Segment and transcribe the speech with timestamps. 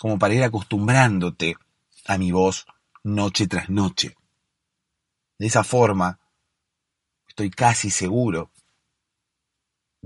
[0.00, 1.56] como para ir acostumbrándote
[2.06, 2.64] a mi voz
[3.04, 4.14] noche tras noche.
[5.38, 6.18] De esa forma,
[7.28, 8.50] estoy casi seguro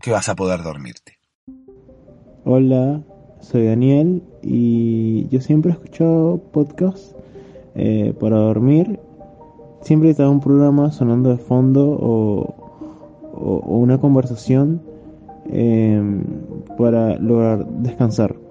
[0.03, 1.19] que vas a poder dormirte.
[2.45, 3.05] Hola,
[3.41, 7.15] soy Daniel y yo siempre he escuchado podcasts
[7.77, 8.99] eh, para dormir.
[9.83, 12.61] Siempre está un programa sonando de fondo o,
[13.37, 14.83] una conversación
[15.47, 16.25] em,
[16.77, 18.44] para lograr descansar.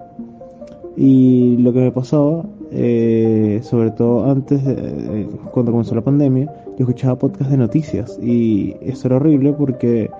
[0.96, 4.62] Y lo que me pasaba, eh, sobre todo antes,
[5.50, 6.46] cuando comenzó la pandemia,
[6.78, 10.10] yo escuchaba podcasts de noticias y eso era horrible porque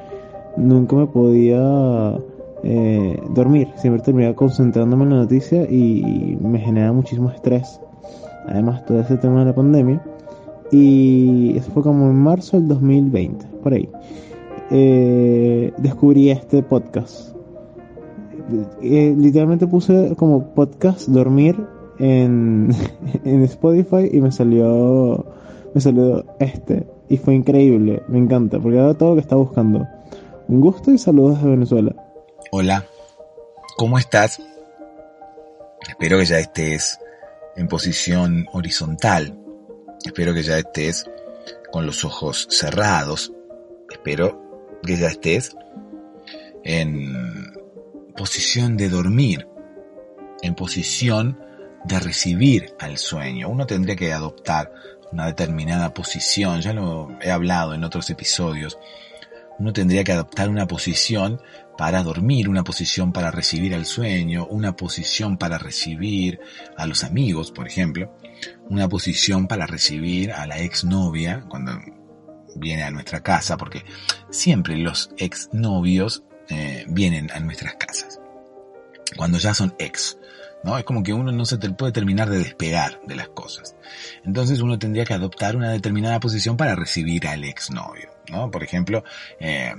[0.57, 2.17] nunca me podía
[2.63, 3.69] eh, dormir.
[3.77, 7.81] Siempre terminaba concentrándome en la noticia y me genera muchísimo estrés.
[8.47, 10.03] Además, todo ese tema de la pandemia.
[10.71, 13.89] Y eso fue como en marzo del 2020, por ahí.
[14.71, 17.34] Eh, descubrí este podcast.
[18.83, 21.57] Eh, literalmente puse como podcast dormir
[21.99, 22.71] en,
[23.25, 25.25] en Spotify y me salió
[25.75, 29.87] me salió este y fue increíble, me encanta porque era todo lo que estaba buscando.
[30.47, 31.95] Un gusto y saludos de Venezuela.
[32.51, 32.85] Hola,
[33.77, 34.41] ¿cómo estás?
[35.89, 36.99] Espero que ya estés
[37.57, 39.39] en posición horizontal.
[40.05, 41.07] Espero que ya estés
[41.73, 43.33] con los ojos cerrados.
[43.91, 44.41] Espero
[44.85, 45.57] que ya estés
[46.63, 47.34] en
[48.17, 49.49] posición de dormir,
[50.43, 51.39] en posición
[51.85, 53.49] de recibir al sueño.
[53.49, 54.73] Uno tendría que adoptar
[55.13, 58.79] una determinada posición, ya lo he hablado en otros episodios,
[59.59, 61.41] uno tendría que adoptar una posición
[61.79, 66.41] para dormir, una posición para recibir al sueño, una posición para recibir
[66.77, 68.17] a los amigos, por ejemplo,
[68.69, 71.73] una posición para recibir a la exnovia cuando
[72.57, 73.85] viene a nuestra casa, porque
[74.31, 78.21] siempre los exnovios eh, vienen a nuestras casas,
[79.17, 80.19] cuando ya son ex.
[80.65, 80.79] ¿no?
[80.79, 83.77] Es como que uno no se puede terminar de despegar de las cosas.
[84.25, 88.11] Entonces uno tendría que adoptar una determinada posición para recibir al exnovio.
[88.31, 88.51] ¿no?
[88.51, 89.05] Por ejemplo,
[89.39, 89.75] eh,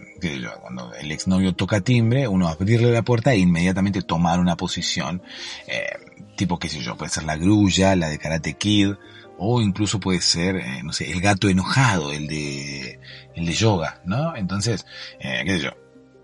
[0.62, 5.23] cuando el exnovio toca timbre, uno abrirle la puerta e inmediatamente tomar una posición,
[5.68, 5.89] eh,
[6.35, 8.94] tipo, qué sé yo, puede ser la grulla, la de Karate Kid,
[9.38, 13.00] o incluso puede ser, eh, no sé, el gato enojado, el de,
[13.33, 14.35] el de yoga, ¿no?
[14.35, 14.85] Entonces,
[15.19, 15.71] eh, qué sé yo,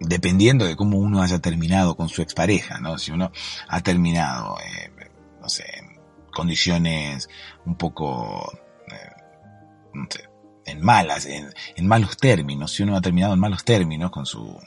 [0.02, 2.98] dependiendo de cómo uno haya terminado con su expareja, ¿no?
[2.98, 3.32] Si uno
[3.68, 4.92] ha terminado, eh,
[5.40, 5.66] no sé,
[6.34, 7.30] condiciones
[7.66, 8.52] un poco,
[8.88, 9.22] eh,
[9.94, 10.28] no sé,
[10.66, 14.58] en malas, en, en, malos términos, si uno ha terminado en malos términos con su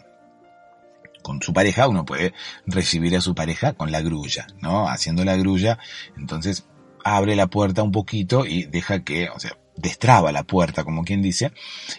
[1.23, 2.35] con su pareja, uno puede
[2.67, 4.89] recibir a su pareja con la grulla, ¿no?
[4.89, 5.79] Haciendo la grulla,
[6.19, 6.67] entonces
[7.03, 11.23] abre la puerta un poquito y deja que, o sea, destraba la puerta, como quien
[11.23, 11.53] dice,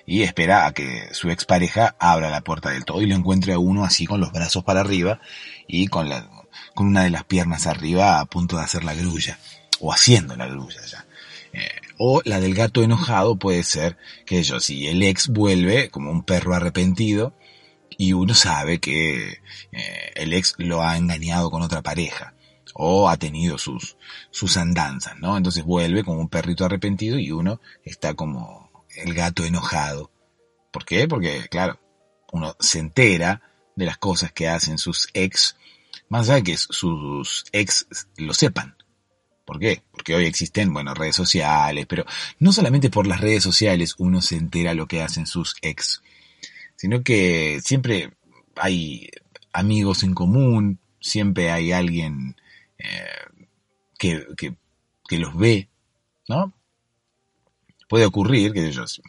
[0.05, 3.59] y espera a que su expareja abra la puerta del todo y lo encuentre a
[3.59, 5.19] uno así con los brazos para arriba
[5.67, 6.29] y con la,
[6.73, 9.39] con una de las piernas arriba a punto de hacer la grulla,
[9.79, 11.05] o haciendo la grulla ya.
[11.53, 16.11] Eh, o la del gato enojado puede ser que yo, si el ex vuelve como
[16.11, 17.33] un perro arrepentido
[17.97, 19.39] y uno sabe que
[19.71, 22.34] eh, el ex lo ha engañado con otra pareja
[22.77, 23.95] o ha tenido sus,
[24.31, 25.37] sus andanzas, ¿no?
[25.37, 30.11] Entonces vuelve como un perrito arrepentido y uno está como el gato enojado.
[30.71, 31.07] ¿Por qué?
[31.07, 31.79] Porque, claro,
[32.33, 33.41] uno se entera
[33.77, 35.55] de las cosas que hacen sus ex,
[36.09, 37.87] más allá de que sus ex
[38.17, 38.75] lo sepan.
[39.45, 39.83] ¿Por qué?
[39.91, 42.03] Porque hoy existen, bueno, redes sociales, pero
[42.39, 46.01] no solamente por las redes sociales uno se entera lo que hacen sus ex,
[46.75, 48.11] sino que siempre
[48.57, 49.09] hay
[49.53, 52.35] amigos en común, siempre hay alguien
[52.85, 53.45] eh,
[53.97, 55.69] que, que, los ve,
[56.27, 56.53] ¿no?
[57.87, 59.01] Puede ocurrir que ellos,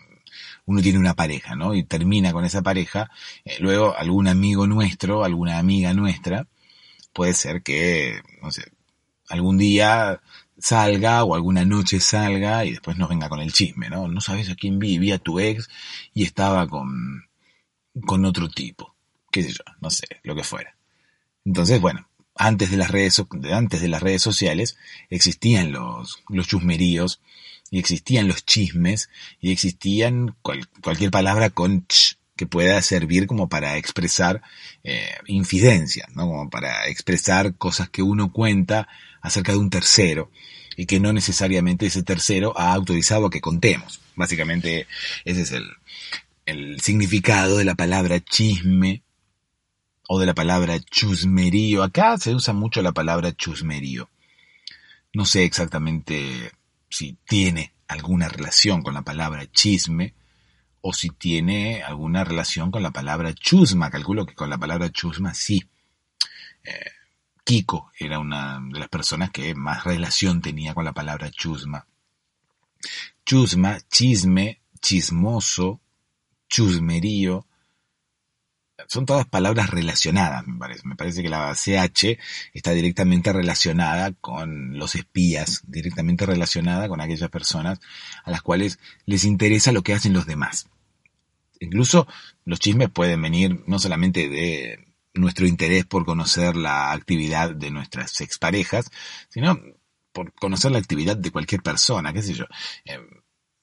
[0.66, 1.74] uno tiene una pareja, ¿no?
[1.74, 3.10] Y termina con esa pareja,
[3.44, 6.46] eh, luego algún amigo nuestro, alguna amiga nuestra,
[7.12, 8.72] puede ser que, no sé,
[9.28, 10.20] algún día
[10.58, 14.08] salga o alguna noche salga y después nos venga con el chisme, ¿no?
[14.08, 15.68] No sabes a quién vi, tu ex
[16.14, 17.24] y estaba con,
[18.06, 18.94] con otro tipo,
[19.30, 20.76] qué sé yo, no sé, lo que fuera.
[21.44, 23.22] Entonces, bueno, antes de las redes,
[23.52, 24.76] antes de las redes sociales
[25.10, 27.20] existían los, los chusmeríos
[27.70, 29.10] y existían los chismes
[29.40, 34.42] y existían cualquier palabra con ch que pueda servir como para expresar
[34.84, 35.08] eh,
[36.14, 36.26] ¿no?
[36.26, 38.88] Como para expresar cosas que uno cuenta
[39.22, 40.30] acerca de un tercero
[40.76, 44.00] y que no necesariamente ese tercero ha autorizado que contemos.
[44.14, 44.86] Básicamente
[45.24, 45.66] ese es el,
[46.44, 49.02] el significado de la palabra chisme
[50.08, 51.82] o de la palabra chusmerío.
[51.82, 54.08] Acá se usa mucho la palabra chusmerío.
[55.12, 56.52] No sé exactamente
[56.88, 60.14] si tiene alguna relación con la palabra chisme
[60.80, 63.90] o si tiene alguna relación con la palabra chusma.
[63.90, 65.64] Calculo que con la palabra chusma sí.
[66.62, 66.90] Eh,
[67.44, 71.86] Kiko era una de las personas que más relación tenía con la palabra chusma.
[73.24, 75.80] Chusma, chisme, chismoso,
[76.48, 77.46] chusmerío,
[78.88, 80.82] son todas palabras relacionadas, me parece.
[80.84, 82.18] Me parece que la CH
[82.52, 87.80] está directamente relacionada con los espías, directamente relacionada con aquellas personas
[88.24, 90.68] a las cuales les interesa lo que hacen los demás.
[91.60, 92.06] Incluso
[92.44, 98.20] los chismes pueden venir no solamente de nuestro interés por conocer la actividad de nuestras
[98.20, 98.90] exparejas,
[99.28, 99.58] sino
[100.12, 102.44] por conocer la actividad de cualquier persona, qué sé yo.
[102.84, 102.98] Eh,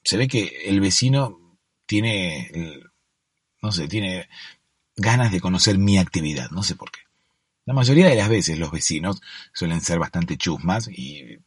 [0.02, 2.50] se ve que el vecino tiene,
[3.62, 4.28] no sé, tiene
[4.96, 7.00] ganas de conocer mi actividad, no sé por qué.
[7.66, 11.38] La mayoría de las veces los vecinos suelen ser bastante chusmas y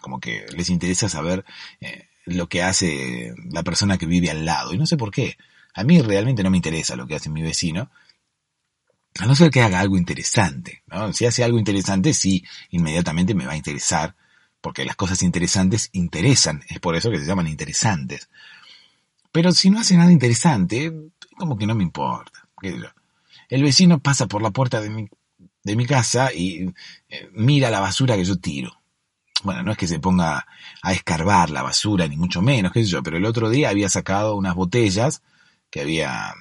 [0.00, 1.44] como que les interesa saber
[1.80, 4.72] eh, lo que hace la persona que vive al lado.
[4.72, 5.36] Y no sé por qué.
[5.74, 7.90] A mí realmente no me interesa lo que hace mi vecino.
[9.18, 10.82] A no ser que haga algo interesante.
[10.86, 11.12] ¿no?
[11.12, 14.14] Si hace algo interesante, sí, inmediatamente me va a interesar.
[14.62, 16.62] Porque las cosas interesantes interesan.
[16.68, 18.30] Es por eso que se llaman interesantes.
[19.30, 20.92] Pero si no hace nada interesante,
[21.36, 22.45] como que no me importa.
[23.48, 25.08] El vecino pasa por la puerta de mi,
[25.62, 26.72] de mi casa y
[27.08, 28.80] eh, mira la basura que yo tiro.
[29.42, 30.46] Bueno, no es que se ponga
[30.82, 33.88] a escarbar la basura, ni mucho menos, qué sé yo, pero el otro día había
[33.88, 35.22] sacado unas botellas
[35.70, 36.32] que había,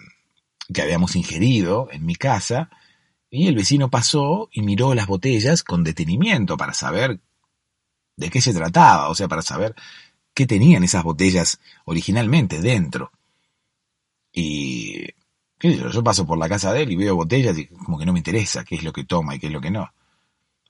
[0.74, 2.70] que habíamos ingerido en mi casa,
[3.30, 7.20] y el vecino pasó y miró las botellas con detenimiento para saber
[8.16, 9.76] de qué se trataba, o sea, para saber
[10.34, 13.12] qué tenían esas botellas originalmente dentro.
[14.32, 15.08] Y
[15.74, 16.04] yo?
[16.04, 18.64] paso por la casa de él y veo botellas y como que no me interesa
[18.64, 19.92] qué es lo que toma y qué es lo que no.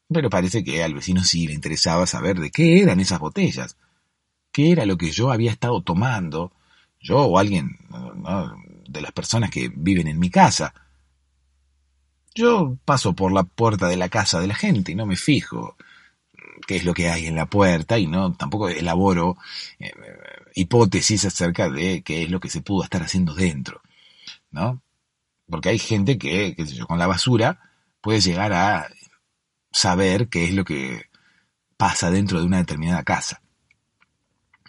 [0.08, 3.78] Pero parece que al vecino sí le interesaba saber de qué eran esas botellas.
[4.52, 6.52] ¿Qué era lo que yo había estado tomando?
[7.02, 7.78] Yo o alguien
[8.88, 10.74] de las personas que viven en mi casa.
[12.34, 15.76] Yo paso por la puerta de la casa de la gente y no me fijo
[16.68, 19.38] qué es lo que hay en la puerta y no tampoco elaboro
[19.80, 19.92] eh,
[20.56, 23.82] hipótesis acerca de qué es lo que se pudo estar haciendo dentro.
[24.56, 24.82] ¿no?
[25.50, 27.60] Porque hay gente que, qué sé yo, con la basura
[28.02, 28.88] puede llegar a
[29.72, 31.10] saber qué es lo que
[31.78, 33.42] pasa dentro de una determinada casa.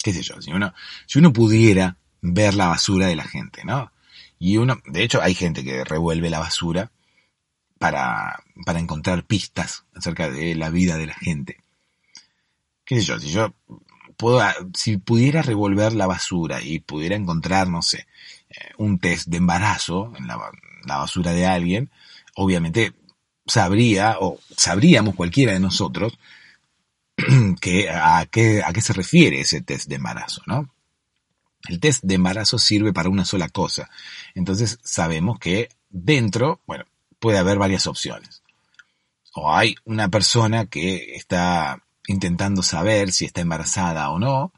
[0.03, 0.75] Qué sé yo, si uno,
[1.07, 3.93] si uno pudiera ver la basura de la gente, ¿no?
[4.39, 6.91] Y uno, de hecho, hay gente que revuelve la basura
[7.79, 11.59] para, para encontrar pistas acerca de la vida de la gente.
[12.85, 13.55] qué sé yo, si yo
[14.17, 14.41] puedo,
[14.75, 18.07] si pudiera revolver la basura y pudiera encontrar, no sé,
[18.51, 20.39] eh, un test de embarazo en la,
[20.87, 21.91] la basura de alguien,
[22.35, 22.93] obviamente
[23.47, 26.19] sabría, o sabríamos cualquiera de nosotros,
[27.61, 30.71] que, a, qué, a qué se refiere ese test de embarazo, ¿no?
[31.69, 33.91] El test de embarazo sirve para una sola cosa.
[34.35, 36.85] Entonces sabemos que dentro, bueno,
[37.19, 38.43] puede haber varias opciones.
[39.35, 44.53] O hay una persona que está intentando saber si está embarazada o no.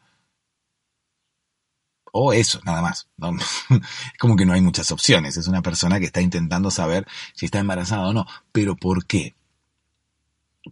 [2.21, 3.07] O eso, nada más.
[3.71, 5.37] Es como que no hay muchas opciones.
[5.37, 8.27] Es una persona que está intentando saber si está embarazada o no.
[8.51, 9.37] Pero ¿por qué?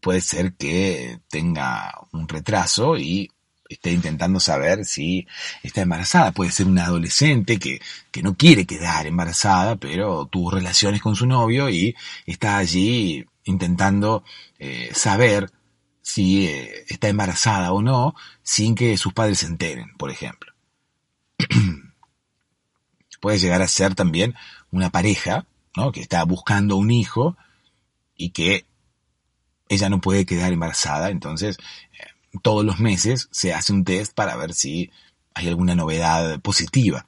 [0.02, 3.30] Puede ser que tenga un retraso y
[3.68, 5.26] esté intentando saber si
[5.62, 6.32] está embarazada.
[6.32, 11.26] Puede ser una adolescente que, que no quiere quedar embarazada, pero tuvo relaciones con su
[11.26, 11.94] novio y
[12.26, 14.24] está allí intentando
[14.58, 15.52] eh, saber
[16.02, 20.55] si eh, está embarazada o no sin que sus padres se enteren, por ejemplo.
[23.20, 24.34] Puede llegar a ser también
[24.70, 25.92] una pareja ¿no?
[25.92, 27.36] que está buscando un hijo
[28.16, 28.66] y que
[29.68, 31.58] ella no puede quedar embarazada, entonces
[31.98, 32.06] eh,
[32.42, 34.90] todos los meses se hace un test para ver si
[35.34, 37.06] hay alguna novedad positiva.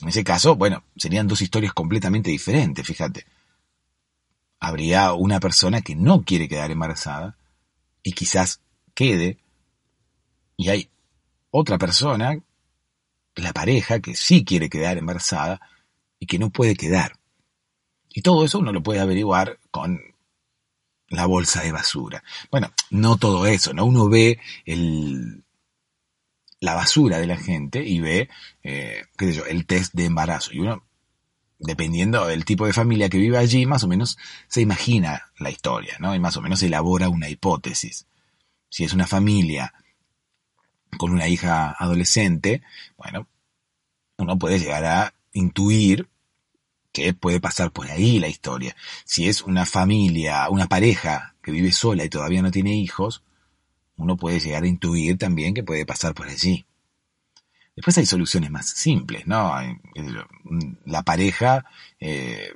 [0.00, 3.26] En ese caso, bueno, serían dos historias completamente diferentes, fíjate.
[4.58, 7.36] Habría una persona que no quiere quedar embarazada
[8.02, 8.60] y quizás
[8.94, 9.38] quede,
[10.56, 10.90] y hay
[11.50, 12.38] otra persona,
[13.42, 15.60] la pareja, que sí quiere quedar embarazada
[16.18, 17.18] y que no puede quedar.
[18.12, 20.00] Y todo eso uno lo puede averiguar con
[21.08, 22.22] la bolsa de basura.
[22.50, 23.84] Bueno, no todo eso, ¿no?
[23.84, 25.44] Uno ve el,
[26.60, 28.28] la basura de la gente y ve,
[28.62, 30.52] eh, qué sé yo, el test de embarazo.
[30.52, 30.84] Y uno,
[31.58, 34.18] dependiendo del tipo de familia que vive allí, más o menos
[34.48, 36.14] se imagina la historia, ¿no?
[36.14, 38.06] Y más o menos elabora una hipótesis.
[38.68, 39.74] Si es una familia
[40.98, 42.62] con una hija adolescente,
[42.96, 43.26] bueno,
[44.18, 46.08] uno puede llegar a intuir
[46.92, 48.76] que puede pasar por ahí la historia.
[49.04, 53.22] Si es una familia, una pareja que vive sola y todavía no tiene hijos,
[53.96, 56.66] uno puede llegar a intuir también que puede pasar por allí.
[57.76, 59.52] Después hay soluciones más simples, ¿no?
[60.84, 61.64] La pareja
[61.98, 62.52] eh,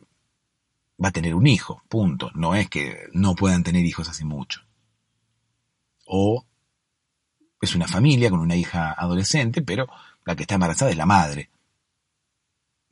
[1.03, 2.31] va a tener un hijo, punto.
[2.35, 4.63] No es que no puedan tener hijos hace mucho.
[6.07, 6.45] O
[7.65, 9.89] es una familia con una hija adolescente, pero
[10.25, 11.51] la que está embarazada es la madre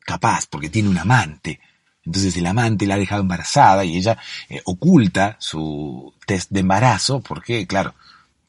[0.05, 1.61] capaz, porque tiene un amante.
[2.05, 7.21] Entonces el amante la ha dejado embarazada y ella eh, oculta su test de embarazo
[7.21, 7.95] porque, claro,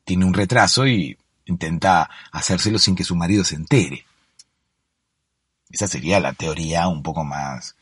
[0.03, 4.05] tiene un retraso y intenta hacérselo sin que su marido se entere.
[5.69, 7.75] Esa sería la teoría un poco más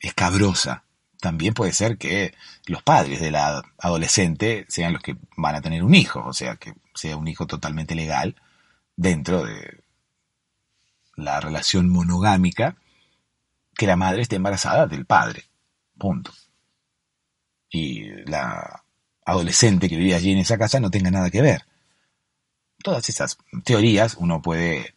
[0.00, 0.84] escabrosa.
[1.20, 2.34] También puede ser que
[2.66, 6.56] los padres de la adolescente sean los que van a tener un hijo, o sea,
[6.56, 8.36] que sea un hijo totalmente legal
[8.96, 9.82] dentro de
[11.16, 12.76] la relación monogámica
[13.74, 15.44] que la madre esté embarazada del padre.
[15.96, 16.32] Punto.
[17.70, 18.82] Y la
[19.24, 21.64] adolescente que vive allí en esa casa no tenga nada que ver.
[22.82, 24.94] Todas esas teorías uno puede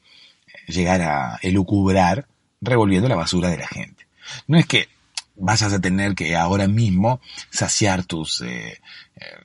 [0.67, 2.27] llegar a elucubrar
[2.62, 4.08] revolviendo la basura de la gente.
[4.48, 4.88] No es que
[5.36, 8.79] vayas a tener que ahora mismo saciar tus, eh,
[9.15, 9.38] eh,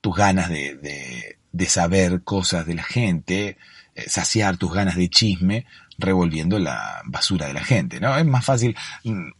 [0.00, 3.58] tus ganas de, saber cosas de la gente,
[3.94, 5.66] eh, saciar tus ganas de chisme
[5.98, 8.16] revolviendo la basura de la gente, ¿no?
[8.16, 9.30] Es más fácil mm,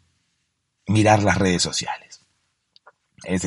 [0.89, 2.21] mirar las redes sociales.
[3.25, 3.45] Es,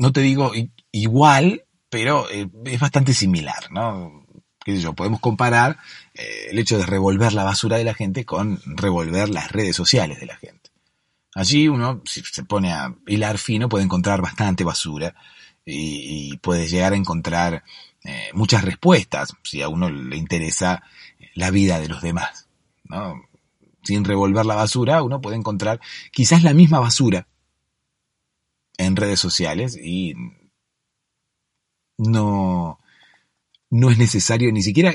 [0.00, 0.52] no te digo
[0.92, 4.24] igual, pero eh, es bastante similar, ¿no?
[4.64, 4.94] ¿Qué yo?
[4.94, 5.78] Podemos comparar
[6.14, 10.20] eh, el hecho de revolver la basura de la gente con revolver las redes sociales
[10.20, 10.70] de la gente.
[11.34, 15.14] Allí uno, si se pone a hilar fino, puede encontrar bastante basura
[15.64, 17.64] y, y puede llegar a encontrar
[18.04, 20.82] eh, muchas respuestas si a uno le interesa
[21.34, 22.48] la vida de los demás.
[22.84, 23.22] ¿no?
[23.82, 27.28] Sin revolver la basura, uno puede encontrar quizás la misma basura
[28.78, 30.14] en redes sociales y
[31.98, 32.80] no,
[33.68, 34.94] no es necesario ni siquiera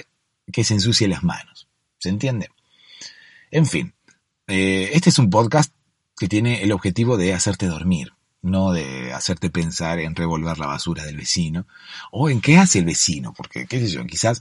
[0.51, 1.67] que se ensucie las manos.
[1.99, 2.49] ¿Se entiende?
[3.51, 3.93] En fin,
[4.47, 5.73] eh, este es un podcast
[6.17, 8.13] que tiene el objetivo de hacerte dormir,
[8.45, 11.65] no de hacerte pensar en revolver la basura del vecino
[12.11, 14.39] o en qué hace el vecino, porque, qué sé yo, quizás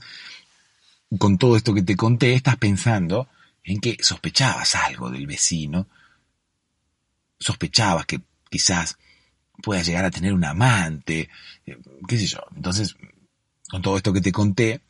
[1.17, 3.27] con todo esto que te conté, estás pensando
[3.63, 5.87] en que sospechabas algo del vecino,
[7.39, 8.97] sospechabas que quizás
[9.63, 11.29] pueda llegar a tener un amante,
[11.65, 12.39] eh, qué sé yo.
[12.55, 12.95] Entonces,
[13.69, 14.81] con todo esto que te conté,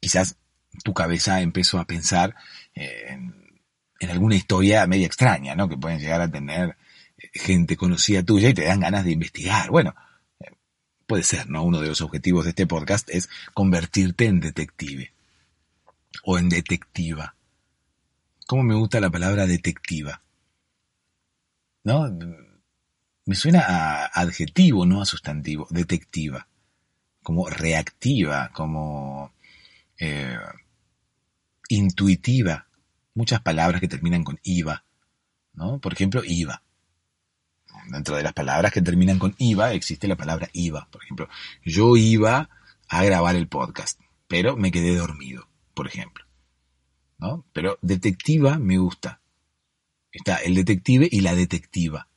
[0.00, 0.36] quizás
[0.82, 2.34] tu cabeza empezó a pensar
[2.74, 3.60] eh, en,
[4.00, 5.68] en, alguna historia media extraña, ¿no?
[5.68, 6.76] Que pueden llegar a tener
[7.38, 9.70] gente conocida tuya y te dan ganas de investigar.
[9.70, 9.94] Bueno,
[11.06, 11.62] puede ser, ¿no?
[11.62, 15.12] Uno de los objetivos de este podcast es convertirte en detective
[16.24, 17.34] o en detectiva.
[18.46, 20.22] ¿Cómo me gusta la palabra detectiva?
[21.84, 22.16] ¿No?
[23.24, 25.66] Me suena a adjetivo, no a sustantivo.
[25.70, 26.46] Detectiva.
[27.22, 29.32] Como reactiva, como
[29.98, 30.38] eh,
[31.68, 32.66] intuitiva.
[33.14, 34.84] Muchas palabras que terminan con IVA.
[35.54, 35.78] ¿no?
[35.80, 36.62] Por ejemplo, IVA.
[37.90, 40.88] Dentro de las palabras que terminan con IVA existe la palabra IVA.
[40.90, 41.28] Por ejemplo,
[41.64, 42.48] yo iba
[42.88, 46.26] a grabar el podcast, pero me quedé dormido, por ejemplo.
[47.18, 47.44] ¿no?
[47.52, 49.20] Pero detectiva me gusta.
[50.12, 52.08] Está el detective y la detectiva.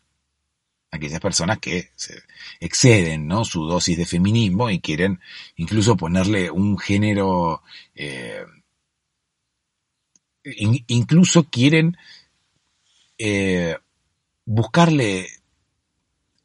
[0.92, 1.92] Aquellas personas que
[2.60, 3.46] exceden ¿no?
[3.46, 5.20] su dosis de feminismo y quieren
[5.56, 7.62] incluso ponerle un género,
[7.94, 8.44] eh,
[10.88, 11.96] incluso quieren
[13.18, 13.78] eh,
[14.46, 15.28] buscarle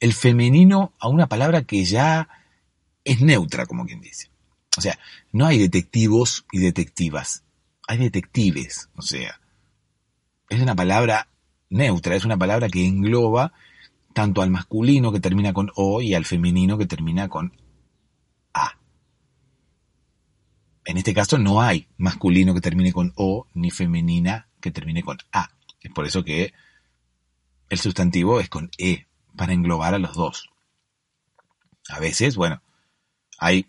[0.05, 2.29] el femenino a una palabra que ya
[3.05, 4.29] es neutra, como quien dice.
[4.77, 4.99] O sea,
[5.33, 7.43] no hay detectivos y detectivas,
[7.89, 9.41] hay detectives, o sea,
[10.51, 11.31] es una palabra
[11.71, 13.55] neutra, es una palabra que engloba
[14.13, 17.57] tanto al masculino que termina con O y al femenino que termina con
[18.53, 18.79] A.
[20.85, 25.17] En este caso no hay masculino que termine con O ni femenina que termine con
[25.33, 25.49] A.
[25.81, 26.53] Es por eso que
[27.71, 30.51] el sustantivo es con E, para englobar a los dos.
[31.89, 32.63] A veces, bueno,
[33.39, 33.67] hay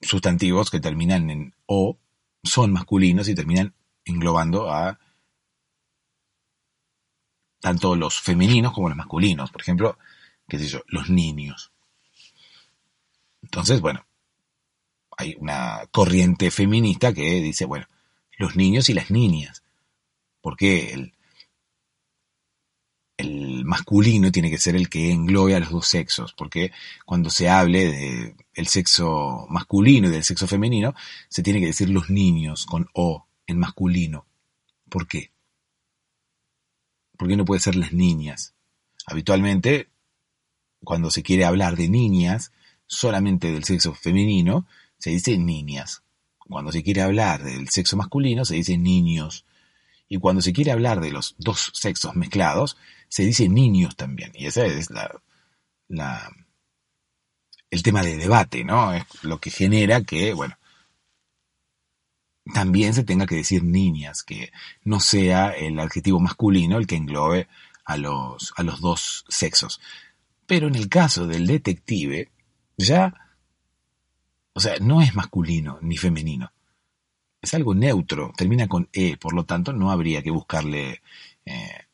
[0.00, 1.98] sustantivos que terminan en O,
[2.42, 4.98] son masculinos y terminan englobando a
[7.60, 9.50] tanto los femeninos como los masculinos.
[9.50, 9.98] Por ejemplo,
[10.48, 11.72] qué sé yo, los niños.
[13.42, 14.06] Entonces, bueno,
[15.16, 17.86] hay una corriente feminista que dice, bueno,
[18.38, 19.62] los niños y las niñas.
[20.40, 21.14] Porque el,
[23.20, 26.72] el masculino tiene que ser el que englobe a los dos sexos, porque
[27.04, 30.94] cuando se hable de el sexo masculino y del sexo femenino,
[31.28, 34.26] se tiene que decir los niños con O en masculino.
[34.88, 35.30] ¿Por qué?
[37.16, 38.54] ¿Por qué no puede ser las niñas?
[39.06, 39.88] Habitualmente,
[40.82, 42.52] cuando se quiere hablar de niñas,
[42.86, 44.66] solamente del sexo femenino,
[44.98, 46.02] se dice niñas.
[46.38, 49.44] Cuando se quiere hablar del sexo masculino, se dice niños.
[50.08, 52.76] Y cuando se quiere hablar de los dos sexos mezclados,
[53.10, 54.32] se dice niños también.
[54.34, 55.20] Y ese es la,
[55.88, 56.30] la,
[57.68, 58.94] el tema de debate, ¿no?
[58.94, 60.56] Es lo que genera que, bueno,
[62.54, 64.52] también se tenga que decir niñas, que
[64.84, 67.48] no sea el adjetivo masculino el que englobe
[67.84, 69.80] a los, a los dos sexos.
[70.46, 72.30] Pero en el caso del detective,
[72.76, 73.12] ya,
[74.52, 76.52] o sea, no es masculino ni femenino.
[77.42, 81.02] Es algo neutro, termina con E, por lo tanto no habría que buscarle
[81.44, 81.86] eh,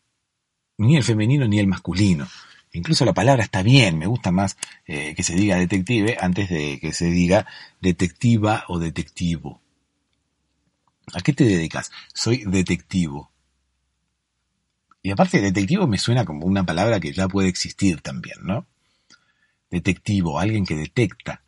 [0.78, 2.26] ni el femenino ni el masculino.
[2.72, 6.78] Incluso la palabra está bien, me gusta más eh, que se diga detective antes de
[6.80, 7.46] que se diga
[7.80, 9.62] detectiva o detectivo.
[11.14, 11.90] ¿A qué te dedicas?
[12.12, 13.30] Soy detectivo.
[15.02, 18.66] Y aparte, detectivo me suena como una palabra que ya puede existir también, ¿no?
[19.70, 21.42] Detectivo, alguien que detecta.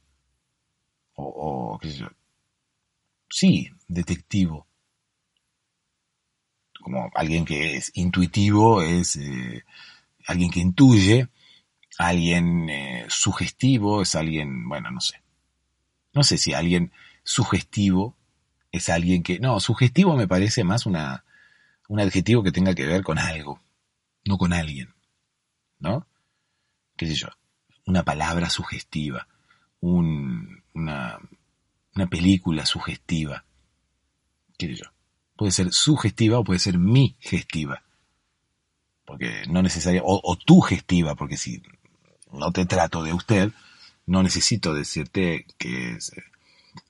[1.14, 2.08] O, o qué sé yo.
[3.28, 4.67] Sí, detectivo
[6.80, 9.64] como alguien que es intuitivo, es eh,
[10.26, 11.28] alguien que intuye,
[11.98, 15.22] alguien eh, sugestivo, es alguien, bueno, no sé.
[16.14, 18.16] No sé si alguien sugestivo
[18.72, 19.38] es alguien que...
[19.38, 21.24] No, sugestivo me parece más una,
[21.88, 23.60] un adjetivo que tenga que ver con algo,
[24.24, 24.94] no con alguien.
[25.78, 26.06] ¿No?
[26.96, 27.28] ¿Qué sé yo?
[27.86, 29.28] Una palabra sugestiva,
[29.80, 31.18] un, una,
[31.94, 33.44] una película sugestiva.
[34.58, 34.97] ¿Qué sé yo?
[35.38, 37.84] Puede ser sugestiva o puede ser mi gestiva.
[39.06, 41.62] Porque no necesaria, o, tu gestiva, porque si
[42.30, 43.52] no te trato de usted,
[44.04, 46.12] no necesito decirte que es,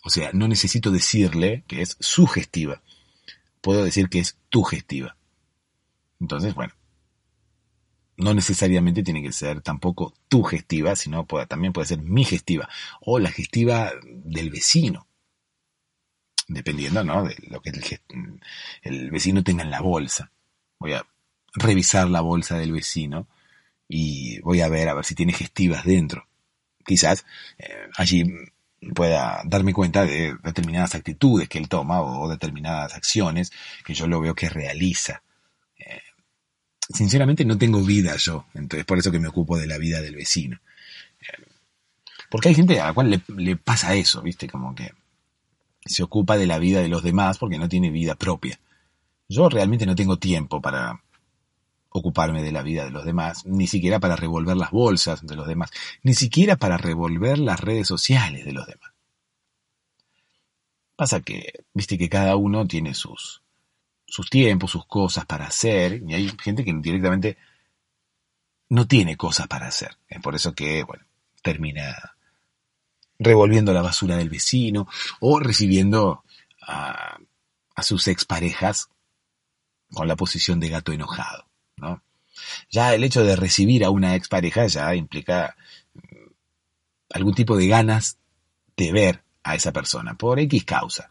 [0.02, 2.82] o sea, no necesito decirle que es sugestiva.
[3.60, 5.16] Puedo decir que es tu gestiva.
[6.18, 6.72] Entonces, bueno,
[8.16, 12.68] no necesariamente tiene que ser tampoco tu gestiva, sino también puede ser mi gestiva
[13.02, 15.07] o la gestiva del vecino
[16.48, 17.24] dependiendo ¿no?
[17.24, 17.70] de lo que
[18.82, 20.30] el, vecino tenga en la bolsa.
[20.78, 21.06] Voy a
[21.54, 23.26] revisar la bolsa del vecino
[23.86, 26.26] y voy a ver a ver si tiene gestivas dentro.
[26.84, 27.24] Quizás
[27.58, 28.24] eh, allí
[28.94, 33.52] pueda darme cuenta de determinadas actitudes que él toma o, determinadas acciones
[33.84, 35.22] que yo lo veo que realiza.
[35.78, 36.02] Eh,
[36.88, 40.16] sinceramente no tengo vida yo, entonces por eso que me ocupo de la vida del
[40.16, 40.60] vecino.
[41.20, 41.44] Eh,
[42.30, 44.48] porque hay gente a la cual le, le pasa eso, ¿viste?
[44.48, 44.92] Como que
[45.88, 48.58] se ocupa de la vida de los demás porque no tiene vida propia.
[49.28, 51.00] Yo realmente no tengo tiempo para,
[51.90, 55.46] ocuparme de la vida de los demás, ni siquiera para revolver las bolsas de los
[55.46, 55.70] demás,
[56.02, 58.92] ni siquiera para revolver las redes sociales de los demás.
[60.96, 63.42] Pasa que, viste que cada uno tiene sus,
[64.06, 67.36] sus tiempos, sus cosas para hacer, y hay gente que directamente
[68.68, 69.96] no tiene cosas para hacer.
[70.08, 71.04] Es por eso que, bueno,
[71.42, 72.16] termina
[73.18, 74.88] revolviendo la basura del vecino
[75.20, 76.24] o recibiendo
[76.62, 77.18] a,
[77.74, 78.88] a sus exparejas
[79.90, 81.46] con la posición de gato enojado.
[81.76, 82.02] ¿no?
[82.70, 85.56] Ya el hecho de recibir a una expareja ya implica
[85.94, 86.30] mm,
[87.14, 88.18] algún tipo de ganas
[88.76, 91.10] de ver a esa persona, por X causa.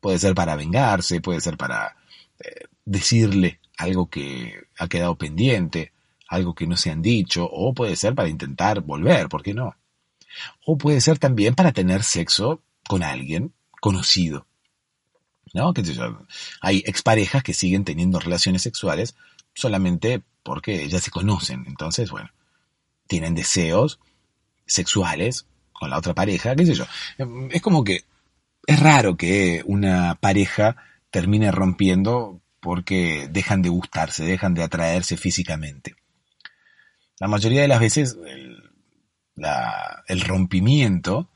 [0.00, 1.96] Puede ser para vengarse, puede ser para
[2.38, 5.92] eh, decirle algo que ha quedado pendiente,
[6.28, 9.76] algo que no se han dicho, o puede ser para intentar volver, ¿por qué no?
[10.64, 14.46] O puede ser también para tener sexo con alguien conocido.
[15.54, 15.72] ¿No?
[15.72, 16.26] ¿Qué sé yo?
[16.60, 19.14] Hay exparejas que siguen teniendo relaciones sexuales
[19.54, 21.64] solamente porque ya se conocen.
[21.66, 22.30] Entonces, bueno,
[23.06, 23.98] tienen deseos
[24.66, 26.86] sexuales con la otra pareja, qué sé yo.
[27.50, 28.04] Es como que
[28.66, 30.76] es raro que una pareja
[31.10, 35.94] termine rompiendo porque dejan de gustarse, dejan de atraerse físicamente.
[37.20, 38.16] La mayoría de las veces
[39.38, 41.28] el, el rompimiento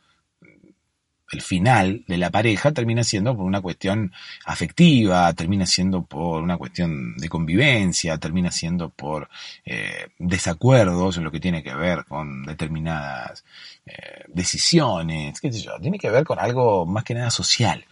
[1.32, 4.12] el final de la pareja termina siendo por una cuestión
[4.44, 9.30] afectiva, termina siendo por una cuestión de convivencia, termina siendo por
[9.64, 13.44] eh, desacuerdos en lo que tiene que ver con determinadas
[13.86, 17.86] eh, decisiones, qué sé yo, tiene que ver con algo más que nada social.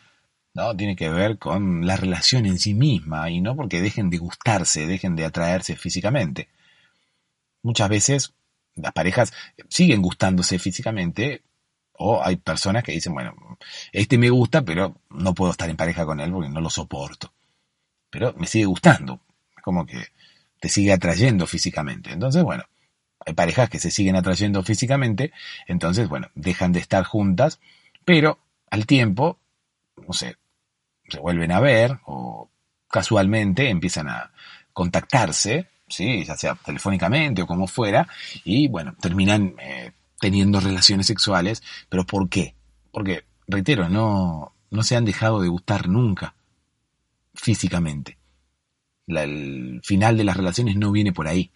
[0.53, 0.77] ¿no?
[0.77, 4.87] Tiene que ver con la relación en sí misma y no porque dejen de gustarse,
[4.87, 6.49] dejen de atraerse físicamente.
[7.62, 8.35] Muchas veces
[8.83, 9.33] las parejas
[9.69, 11.43] siguen gustándose físicamente,
[11.93, 13.35] o hay personas que dicen, bueno,
[13.93, 17.33] este me gusta, pero no puedo estar en pareja con él porque no lo soporto.
[18.11, 19.21] Pero me sigue gustando.
[19.62, 20.07] Como que
[20.59, 22.12] te sigue atrayendo físicamente.
[22.12, 22.64] Entonces, bueno,
[23.25, 25.33] hay parejas que se siguen atrayendo físicamente,
[25.66, 27.61] entonces, bueno, dejan de estar juntas,
[28.05, 28.38] pero
[28.71, 29.38] al tiempo,
[30.07, 30.37] no sé,
[31.09, 32.51] se vuelven a ver o
[32.88, 34.33] casualmente empiezan a
[34.73, 36.24] contactarse, ¿sí?
[36.24, 38.09] ya sea telefónicamente o como fuera,
[38.44, 42.55] y bueno, terminan eh, teniendo relaciones sexuales, pero ¿por qué?
[42.90, 46.35] Porque, reitero, no, no se han dejado de gustar nunca
[47.35, 48.18] físicamente.
[49.07, 51.50] el final de las relaciones no viene por ahí.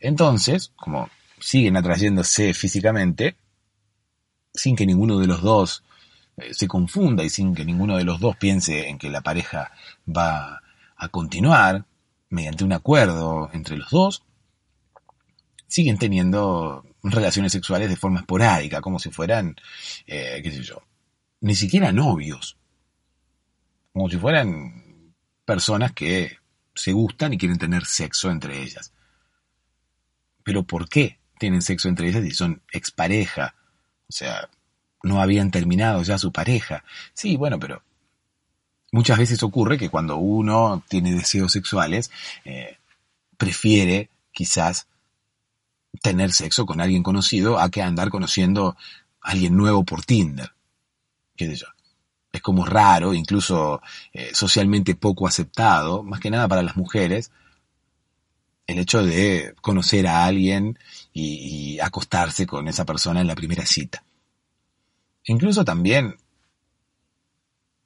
[0.00, 1.08] Entonces, como
[1.40, 3.36] siguen atrayéndose físicamente,
[4.52, 5.82] sin que ninguno de los dos
[6.36, 9.72] eh, se confunda y sin que ninguno de los dos piense en que la pareja
[10.06, 10.62] va
[10.96, 11.84] a continuar
[12.30, 14.24] mediante un acuerdo entre los dos,
[15.66, 19.56] siguen teniendo relaciones sexuales de forma esporádica, como si fueran,
[20.06, 20.82] eh, qué sé yo,
[21.40, 22.56] ni siquiera novios,
[23.92, 25.14] como si fueran
[25.44, 26.38] personas que
[26.74, 28.92] se gustan y quieren tener sexo entre ellas.
[30.42, 33.54] Pero ¿por qué tienen sexo entre ellas si son expareja?
[34.08, 34.48] O sea,
[35.02, 36.84] no habían terminado ya su pareja.
[37.12, 37.82] Sí, bueno, pero
[38.92, 42.10] muchas veces ocurre que cuando uno tiene deseos sexuales,
[42.44, 42.78] eh,
[43.36, 44.86] prefiere quizás
[46.02, 48.76] tener sexo con alguien conocido a que andar conociendo
[49.20, 50.52] a alguien nuevo por Tinder.
[51.36, 51.66] ¿Qué sé yo?
[52.32, 53.80] Es como raro, incluso
[54.12, 57.30] eh, socialmente poco aceptado, más que nada para las mujeres,
[58.66, 60.78] el hecho de conocer a alguien
[61.12, 64.04] y, y acostarse con esa persona en la primera cita.
[65.24, 66.16] Incluso también,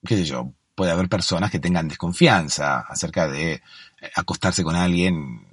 [0.04, 3.62] qué sé yo, puede haber personas que tengan desconfianza acerca de eh,
[4.14, 5.46] acostarse con alguien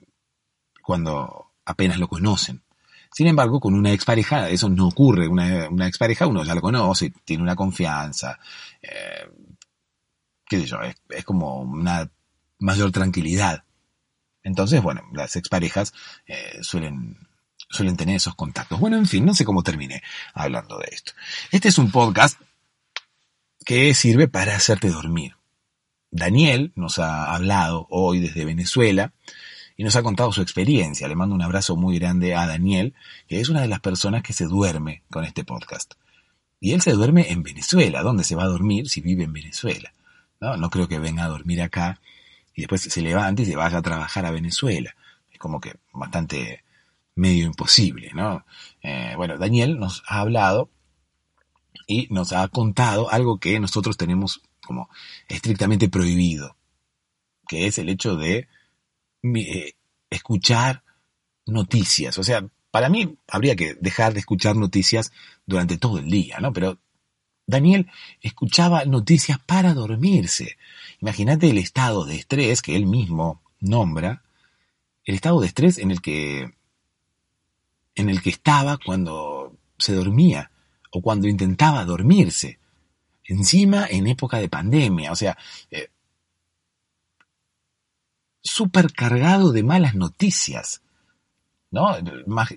[0.81, 2.63] cuando apenas lo conocen.
[3.11, 5.27] Sin embargo, con una expareja eso no ocurre.
[5.27, 8.39] Una, una expareja uno ya lo conoce, tiene una confianza,
[8.81, 9.29] eh,
[10.45, 12.09] qué sé yo, es, como una
[12.59, 13.63] mayor tranquilidad.
[14.43, 15.93] Entonces, bueno, las exparejas
[16.25, 17.27] eh, suelen,
[17.69, 18.79] suelen tener esos contactos.
[18.79, 20.01] Bueno, en fin, no sé cómo terminé
[20.33, 21.13] hablando de esto.
[21.51, 22.39] Este es un podcast
[23.69, 25.35] que sirve para hacerte dormir.
[26.09, 29.13] Daniel nos ha hablado hoy desde Venezuela
[29.77, 31.07] y nos ha contado su experiencia.
[31.07, 32.95] Le mando un abrazo muy grande a Daniel,
[33.27, 35.93] que es una de las personas que se duerme con este podcast.
[36.59, 38.01] Y él se duerme en Venezuela.
[38.01, 39.93] ¿Dónde se va a dormir si vive en Venezuela?
[40.41, 42.01] No, creo que venga a dormir acá
[42.55, 44.95] y después se levante y se vaya a trabajar a Venezuela.
[45.31, 46.63] Es como que bastante
[47.13, 48.43] medio imposible, ¿no?
[48.81, 50.71] Eh, bueno, Daniel nos ha hablado
[51.89, 54.89] y nos ha contado algo que nosotros tenemos como
[55.27, 56.55] estrictamente prohibido,
[57.47, 58.47] que es el hecho de
[59.23, 59.73] eh,
[60.11, 60.83] escuchar
[61.47, 62.19] noticias.
[62.19, 65.11] O sea, para mí habría que dejar de escuchar noticias
[65.47, 66.53] durante todo el día, ¿no?
[66.53, 66.77] Pero
[67.47, 67.89] Daniel
[68.21, 70.57] escuchaba noticias para dormirse.
[71.01, 74.21] Imagínate el estado de estrés que él mismo nombra
[75.05, 76.53] el estado de estrés en el que
[77.95, 80.51] en el que estaba cuando se dormía
[80.91, 82.59] o cuando intentaba dormirse.
[83.23, 85.37] Encima en época de pandemia, o sea,
[85.69, 85.89] eh,
[88.41, 90.81] súper cargado de malas noticias.
[91.71, 91.95] ¿No?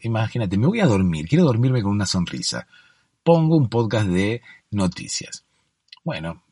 [0.03, 2.67] Imagínate, me voy a dormir, quiero dormirme con una sonrisa.
[3.23, 4.41] Pongo un podcast de
[4.71, 5.45] noticias.
[6.03, 6.43] Bueno,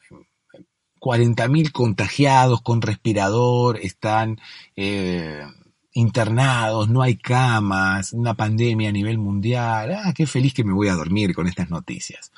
[1.01, 4.39] 40.000 contagiados con respirador, están
[4.77, 5.47] eh,
[5.93, 9.93] internados, no hay camas, una pandemia a nivel mundial.
[10.05, 12.33] Ah, qué feliz que me voy a dormir con estas noticias.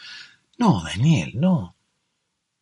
[0.59, 1.75] No, Daniel, no.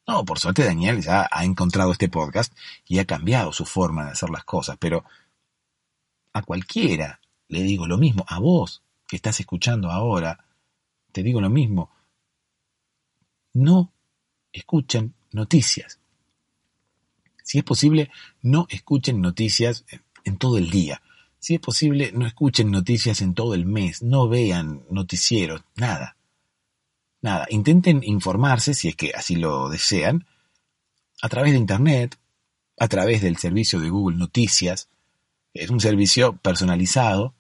[0.06, 2.52] No, por suerte Daniel ya ha encontrado este podcast
[2.86, 5.04] y ha cambiado su forma de hacer las cosas, pero
[6.32, 10.44] a cualquiera le digo lo mismo, a vos que estás escuchando ahora,
[11.12, 11.90] te digo lo mismo.
[13.52, 13.92] No
[14.52, 16.00] escuchen noticias.
[17.42, 18.10] Si es posible,
[18.42, 19.84] no escuchen noticias
[20.24, 21.02] en todo el día.
[21.38, 26.16] Si es posible, no escuchen noticias en todo el mes, no vean noticieros, nada.
[27.22, 30.26] Nada, intenten informarse, si es que así lo desean,
[31.22, 32.18] a través de Internet,
[32.78, 34.88] a través del servicio de Google Noticias.
[35.52, 37.34] Es un servicio personalizado,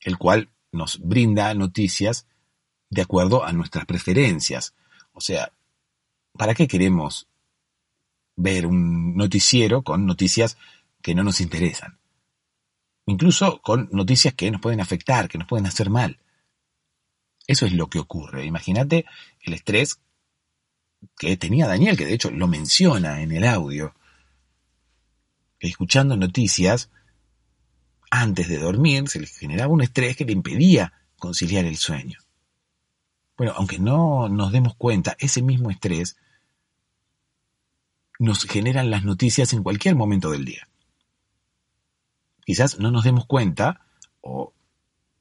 [0.00, 2.26] el cual nos brinda noticias
[2.90, 4.74] de acuerdo a nuestras preferencias.
[5.12, 5.52] O sea,
[6.36, 7.28] ¿para qué queremos
[8.36, 10.56] ver un noticiero con noticias
[11.00, 11.98] que no nos interesan?
[13.06, 16.20] Incluso con noticias que nos pueden afectar, que nos pueden hacer mal.
[17.46, 18.46] Eso es lo que ocurre.
[18.46, 19.04] Imagínate
[19.40, 20.00] el estrés
[21.18, 23.94] que tenía Daniel, que de hecho lo menciona en el audio.
[25.58, 26.90] escuchando noticias,
[28.10, 32.18] antes de dormir, se le generaba un estrés que le impedía conciliar el sueño.
[33.36, 36.16] Bueno, aunque no nos demos cuenta, ese mismo estrés
[38.18, 40.68] nos generan las noticias en cualquier momento del día.
[42.44, 43.80] Quizás no nos demos cuenta
[44.20, 44.52] o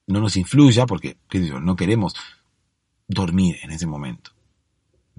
[0.07, 1.17] no nos influya porque
[1.61, 2.15] no queremos
[3.07, 4.31] dormir en ese momento.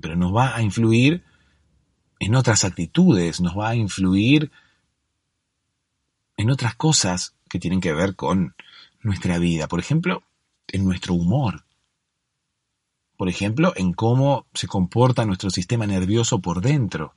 [0.00, 1.24] Pero nos va a influir
[2.18, 4.50] en otras actitudes, nos va a influir
[6.36, 8.54] en otras cosas que tienen que ver con
[9.02, 9.68] nuestra vida.
[9.68, 10.22] Por ejemplo,
[10.68, 11.64] en nuestro humor.
[13.16, 17.14] Por ejemplo, en cómo se comporta nuestro sistema nervioso por dentro.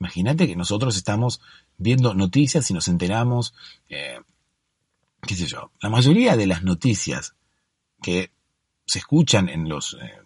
[0.00, 1.40] Imagínate que nosotros estamos
[1.76, 3.54] viendo noticias y nos enteramos,
[3.88, 4.20] eh,
[5.22, 7.34] qué sé yo, la mayoría de las noticias
[8.00, 8.30] que
[8.86, 10.20] se escuchan en los, eh,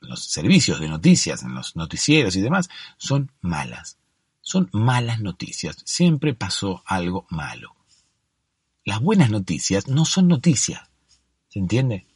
[0.00, 3.98] los servicios de noticias, en los noticieros y demás, son malas.
[4.40, 5.76] Son malas noticias.
[5.84, 7.76] Siempre pasó algo malo.
[8.84, 10.88] Las buenas noticias no son noticias.
[11.48, 12.06] ¿Se entiende?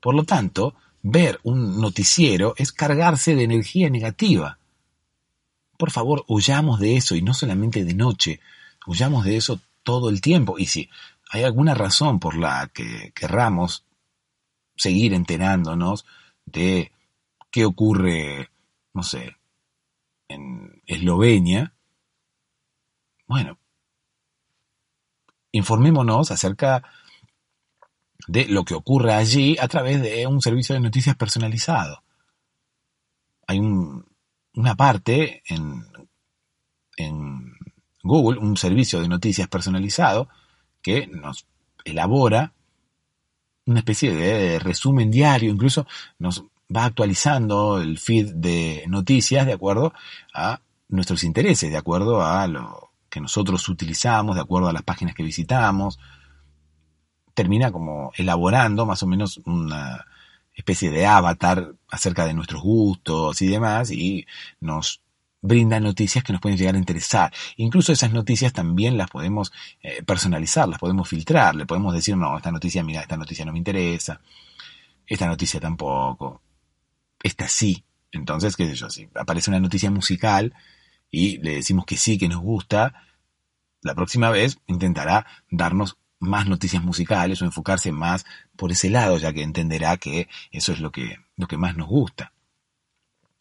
[0.00, 4.58] Por lo tanto, ver un noticiero es cargarse de energía negativa.
[5.78, 8.40] Por favor, huyamos de eso y no solamente de noche,
[8.84, 10.58] huyamos de eso todo el tiempo.
[10.58, 10.90] Y si
[11.30, 13.84] hay alguna razón por la que querramos
[14.76, 16.04] seguir enterándonos
[16.44, 16.90] de
[17.50, 18.50] qué ocurre,
[18.92, 19.36] no sé,
[20.26, 21.72] en Eslovenia,
[23.28, 23.58] bueno,
[25.52, 26.82] informémonos acerca
[28.26, 32.02] de lo que ocurre allí a través de un servicio de noticias personalizado.
[33.46, 34.07] Hay un,
[34.58, 35.86] una parte en,
[36.96, 37.52] en
[38.02, 40.28] Google, un servicio de noticias personalizado
[40.82, 41.46] que nos
[41.84, 42.52] elabora
[43.66, 45.86] una especie de resumen diario, incluso
[46.18, 46.42] nos
[46.74, 49.92] va actualizando el feed de noticias de acuerdo
[50.34, 55.14] a nuestros intereses, de acuerdo a lo que nosotros utilizamos, de acuerdo a las páginas
[55.14, 56.00] que visitamos.
[57.32, 60.04] Termina como elaborando más o menos una
[60.58, 64.26] especie de avatar acerca de nuestros gustos y demás y
[64.60, 65.00] nos
[65.40, 67.32] brinda noticias que nos pueden llegar a interesar.
[67.56, 72.36] Incluso esas noticias también las podemos eh, personalizar, las podemos filtrar, le podemos decir, no,
[72.36, 74.20] esta noticia, mira, esta noticia no me interesa,
[75.06, 76.42] esta noticia tampoco,
[77.22, 77.84] esta sí.
[78.10, 80.54] Entonces, qué sé yo, si aparece una noticia musical
[81.08, 82.94] y le decimos que sí, que nos gusta,
[83.82, 88.26] la próxima vez intentará darnos más noticias musicales o enfocarse más
[88.56, 91.88] por ese lado, ya que entenderá que eso es lo que, lo que más nos
[91.88, 92.32] gusta.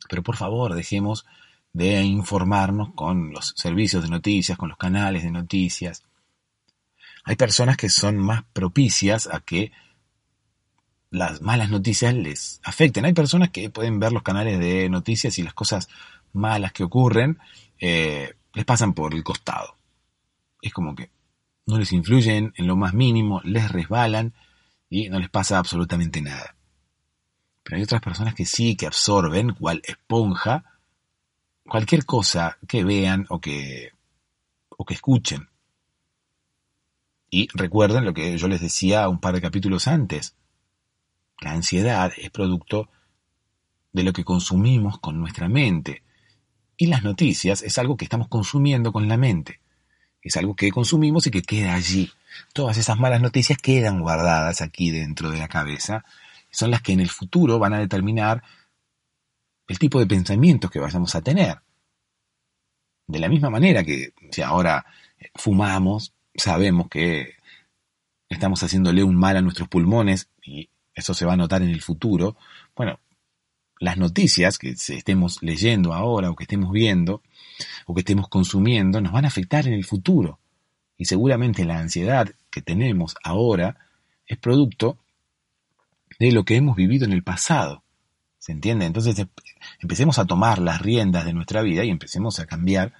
[0.10, 1.26] Pero por favor, dejemos
[1.74, 6.04] de informarnos con los servicios de noticias, con los canales de noticias.
[7.24, 9.72] Hay personas que son más propicias a que
[11.10, 13.06] las malas noticias les afecten.
[13.06, 15.90] Hay personas que pueden ver los canales de noticias y las cosas
[16.34, 17.40] malas que ocurren
[17.80, 19.76] eh, les pasan por el costado.
[20.62, 21.10] Es como que
[21.68, 24.34] no les influyen en lo más mínimo, les resbalan
[24.90, 26.56] y no les pasa absolutamente nada.
[27.62, 30.64] Pero hay otras personas que sí, que absorben, cual esponja,
[31.68, 33.92] cualquier cosa que vean o que,
[34.70, 35.50] o que escuchen.
[37.30, 40.36] Y recuerden lo que yo les decía un par de capítulos antes.
[41.42, 42.90] La ansiedad es producto
[43.92, 46.04] de lo que consumimos con nuestra mente.
[46.78, 49.60] Y las noticias es algo que estamos consumiendo con la mente.
[50.28, 52.12] Es algo que consumimos y que queda allí.
[52.54, 56.04] Todas esas malas noticias quedan guardadas aquí dentro de la cabeza.
[56.52, 58.44] Son las que en el futuro van a determinar
[59.70, 61.60] el tipo de pensamientos que vayamos a tener.
[63.08, 64.86] De la misma manera que si ahora
[65.34, 67.36] fumamos, sabemos que
[68.28, 71.82] estamos haciéndole un mal a nuestros pulmones y eso se va a notar en el
[71.82, 72.36] futuro.
[72.76, 73.00] Bueno,
[73.80, 77.22] las noticias que estemos leyendo ahora o que estemos viendo
[77.88, 80.40] o que estemos consumiendo nos van a afectar en el futuro.
[80.98, 83.78] Y seguramente la ansiedad que tenemos ahora
[84.28, 84.98] es producto
[86.20, 87.84] de lo que hemos vivido en el pasado.
[88.40, 88.86] ¿Se entiende?
[88.86, 89.26] Entonces
[89.80, 92.94] empecemos a tomar las riendas de nuestra vida y empecemos a cambiar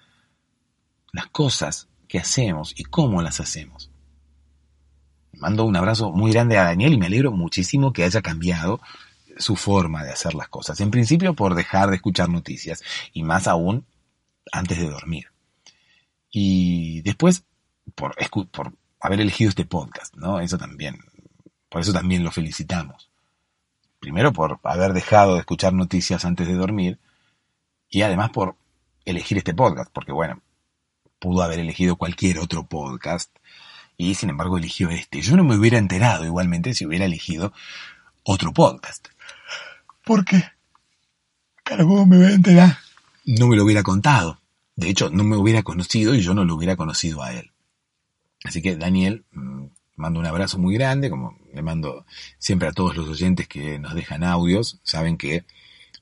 [1.12, 3.92] las cosas que hacemos y cómo las hacemos.
[5.34, 8.80] Mando un abrazo muy grande a Daniel y me alegro muchísimo que haya cambiado
[9.38, 10.80] su forma de hacer las cosas.
[10.80, 13.86] En principio por dejar de escuchar noticias y más aún
[14.52, 15.28] antes de dormir.
[16.30, 17.44] Y después
[17.96, 18.16] por,
[18.52, 20.40] por haber elegido este podcast, ¿no?
[20.40, 21.00] Eso también,
[21.70, 23.10] por eso también lo felicitamos.
[24.00, 27.00] Primero por haber dejado de escuchar noticias antes de dormir
[27.90, 28.56] y además por
[29.06, 30.42] elegir este podcast, porque bueno,
[31.20, 33.36] pudo haber elegido cualquier otro podcast
[33.98, 35.22] y sin embargo eligió este.
[35.22, 37.54] Yo no me hubiera enterado igualmente si hubiera elegido
[38.24, 39.08] otro podcast.
[40.04, 40.44] Porque,
[41.64, 42.78] claro, ¿cómo me voy a enterar?
[43.28, 44.40] No me lo hubiera contado.
[44.78, 47.52] De hecho, no me hubiera conocido y yo no lo hubiera conocido a él.
[48.46, 49.66] Así que, Daniel, mm,
[49.98, 52.06] mando un abrazo muy grande, como le mando
[52.40, 54.80] siempre a todos los oyentes que nos dejan audios.
[54.84, 55.44] Saben que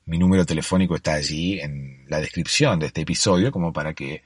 [0.04, 4.22] mi número telefónico está allí en la descripción de este episodio, como para que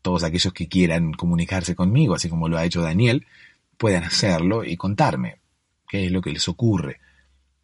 [0.00, 3.24] todos aquellos que quieran comunicarse conmigo, así como lo ha hecho Daniel,
[3.78, 5.38] puedan hacerlo y contarme
[5.88, 6.98] qué es lo que les ocurre.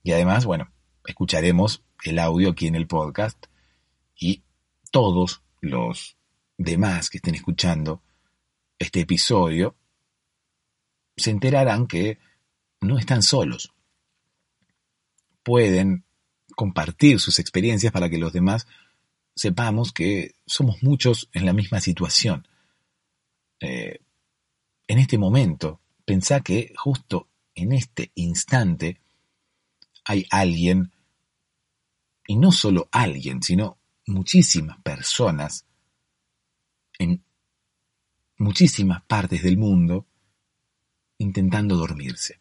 [0.04, 0.70] Y además, bueno,
[1.04, 3.46] escucharemos el audio aquí en el podcast
[4.14, 4.44] y
[4.90, 6.16] todos los
[6.56, 8.02] demás que estén escuchando
[8.78, 9.76] este episodio
[11.16, 12.18] se enterarán que
[12.80, 13.72] no están solos.
[15.42, 16.04] Pueden
[16.54, 18.66] compartir sus experiencias para que los demás
[19.34, 22.46] sepamos que somos muchos en la misma situación.
[23.60, 24.00] Eh,
[24.86, 29.00] en este momento, pensá que justo en este instante
[30.04, 30.92] hay alguien,
[32.26, 33.77] y no solo alguien, sino
[34.08, 35.66] muchísimas personas
[36.98, 37.22] en
[38.38, 40.06] muchísimas partes del mundo
[41.18, 42.40] intentando dormirse.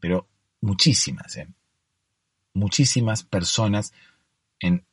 [0.00, 0.28] Pero
[0.60, 1.48] muchísimas, ¿eh?
[2.54, 3.92] muchísimas personas
[4.60, 4.84] en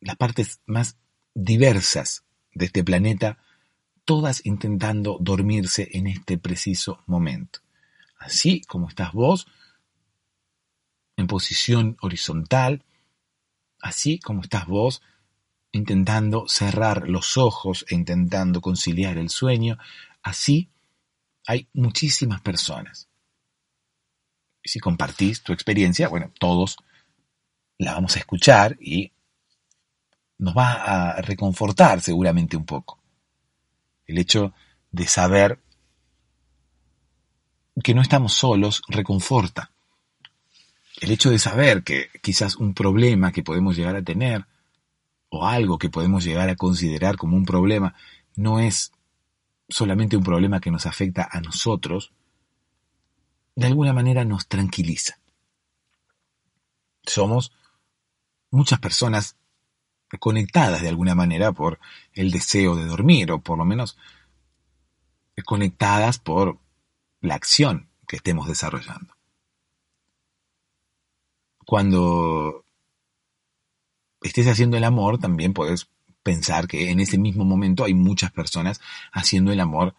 [0.00, 0.96] las partes más
[1.34, 3.38] diversas de este planeta,
[4.04, 7.60] todas intentando dormirse en este preciso momento.
[8.18, 9.46] Así como estás vos,
[11.16, 12.84] en posición horizontal,
[13.86, 15.02] así como estás vos,
[15.72, 19.78] intentando cerrar los ojos e intentando conciliar el sueño,
[20.22, 20.70] así
[21.46, 23.08] hay muchísimas personas.
[24.64, 26.76] Si compartís tu experiencia, bueno, todos
[27.78, 29.12] la vamos a escuchar y
[30.38, 32.98] nos va a reconfortar seguramente un poco.
[34.06, 34.52] El hecho
[34.90, 35.60] de saber
[37.82, 39.70] que no estamos solos reconforta.
[41.00, 44.46] El hecho de saber que quizás un problema que podemos llegar a tener
[45.28, 47.94] o algo que podemos llegar a considerar como un problema
[48.34, 48.92] no es
[49.68, 52.12] solamente un problema que nos afecta a nosotros,
[53.54, 55.18] de alguna manera nos tranquiliza.
[57.02, 57.52] Somos
[58.50, 59.36] muchas personas
[60.18, 61.78] conectadas de alguna manera por
[62.12, 63.98] el deseo de dormir, o por lo menos
[65.44, 66.58] conectadas por
[67.20, 69.15] la acción que estemos desarrollando.
[71.66, 72.64] Cuando
[74.22, 75.88] estés haciendo el amor, también puedes
[76.22, 78.80] pensar que en ese mismo momento hay muchas personas
[79.12, 79.94] haciendo el amor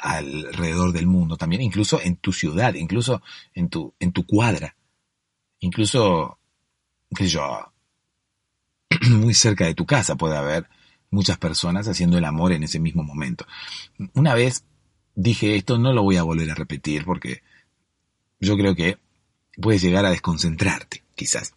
[0.00, 3.22] alrededor del mundo también, incluso en tu ciudad, incluso
[3.54, 4.74] en tu, en tu cuadra,
[5.60, 6.38] incluso,
[7.14, 7.72] qué sé yo,
[9.10, 10.68] muy cerca de tu casa puede haber
[11.10, 13.46] muchas personas haciendo el amor en ese mismo momento.
[14.14, 14.64] Una vez
[15.14, 17.42] dije esto, no lo voy a volver a repetir porque
[18.40, 18.98] yo creo que
[19.60, 21.54] puedes llegar a desconcentrarte, quizás.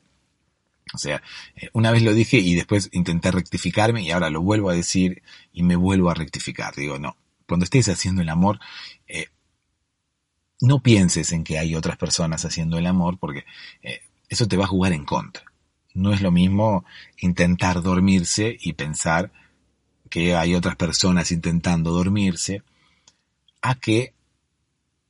[0.94, 1.24] O sea,
[1.56, 5.24] eh, una vez lo dije y después intenté rectificarme y ahora lo vuelvo a decir
[5.52, 6.76] y me vuelvo a rectificar.
[6.76, 8.60] Digo, no, cuando estés haciendo el amor,
[9.08, 9.28] eh,
[10.62, 13.46] no pienses en que hay otras personas haciendo el amor porque
[13.82, 15.44] eh, eso te va a jugar en contra.
[15.96, 16.86] No es lo mismo
[17.20, 19.32] intentar dormirse y pensar
[20.10, 22.64] que hay otras personas intentando dormirse
[23.62, 24.14] a que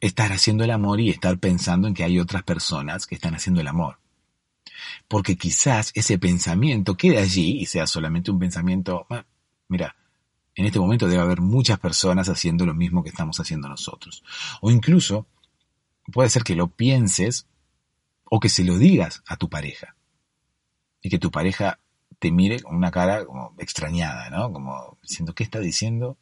[0.07, 3.61] estar haciendo el amor y estar pensando en que hay otras personas que están haciendo
[3.61, 3.99] el amor.
[5.07, 9.25] Porque quizás ese pensamiento quede allí y sea solamente un pensamiento, ah,
[9.69, 9.95] mira,
[10.55, 14.25] en este momento debe haber muchas personas haciendo lo mismo que estamos haciendo nosotros.
[14.59, 15.25] O incluso
[16.11, 17.47] puede ser que lo pienses
[18.25, 19.95] o que se lo digas a tu pareja.
[21.01, 21.79] Y que tu pareja
[22.19, 24.51] te mire con una cara como extrañada, ¿no?
[24.51, 26.17] Como diciendo, ¿qué está diciendo?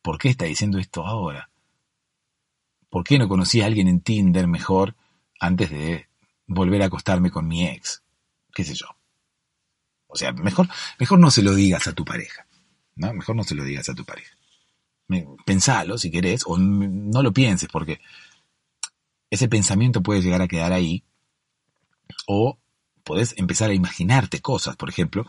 [0.00, 1.50] ¿Por qué está diciendo esto ahora?
[2.94, 4.94] ¿Por qué no conocí a alguien en Tinder mejor
[5.40, 6.06] antes de
[6.46, 8.04] volver a acostarme con mi ex?
[8.54, 8.86] ¿Qué sé yo?
[10.06, 10.68] O sea, mejor,
[11.00, 12.46] mejor no se lo digas a tu pareja.
[12.94, 13.12] ¿no?
[13.12, 14.36] Mejor no se lo digas a tu pareja.
[15.44, 18.00] Pensalo si querés, o no lo pienses, porque
[19.28, 21.02] ese pensamiento puede llegar a quedar ahí,
[22.28, 22.60] o
[23.02, 25.26] podés empezar a imaginarte cosas, por ejemplo,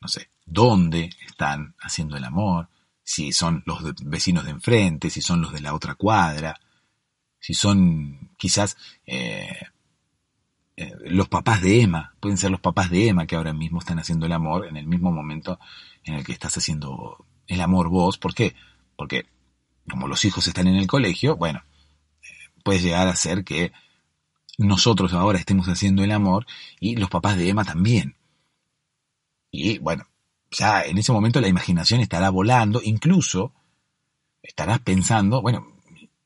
[0.00, 2.68] no sé, dónde están haciendo el amor,
[3.02, 6.60] si son los vecinos de enfrente, si son los de la otra cuadra,
[7.40, 8.76] si son quizás
[9.06, 9.56] eh,
[10.76, 13.98] eh, los papás de Emma, pueden ser los papás de Emma que ahora mismo están
[13.98, 15.58] haciendo el amor en el mismo momento
[16.04, 18.18] en el que estás haciendo el amor vos.
[18.18, 18.54] ¿Por qué?
[18.96, 19.26] Porque
[19.90, 21.62] como los hijos están en el colegio, bueno,
[22.22, 22.26] eh,
[22.62, 23.72] puede llegar a ser que
[24.58, 26.46] nosotros ahora estemos haciendo el amor
[26.80, 28.16] y los papás de Emma también.
[29.50, 30.06] Y bueno,
[30.50, 33.52] ya en ese momento la imaginación estará volando, incluso
[34.42, 35.77] estarás pensando, bueno,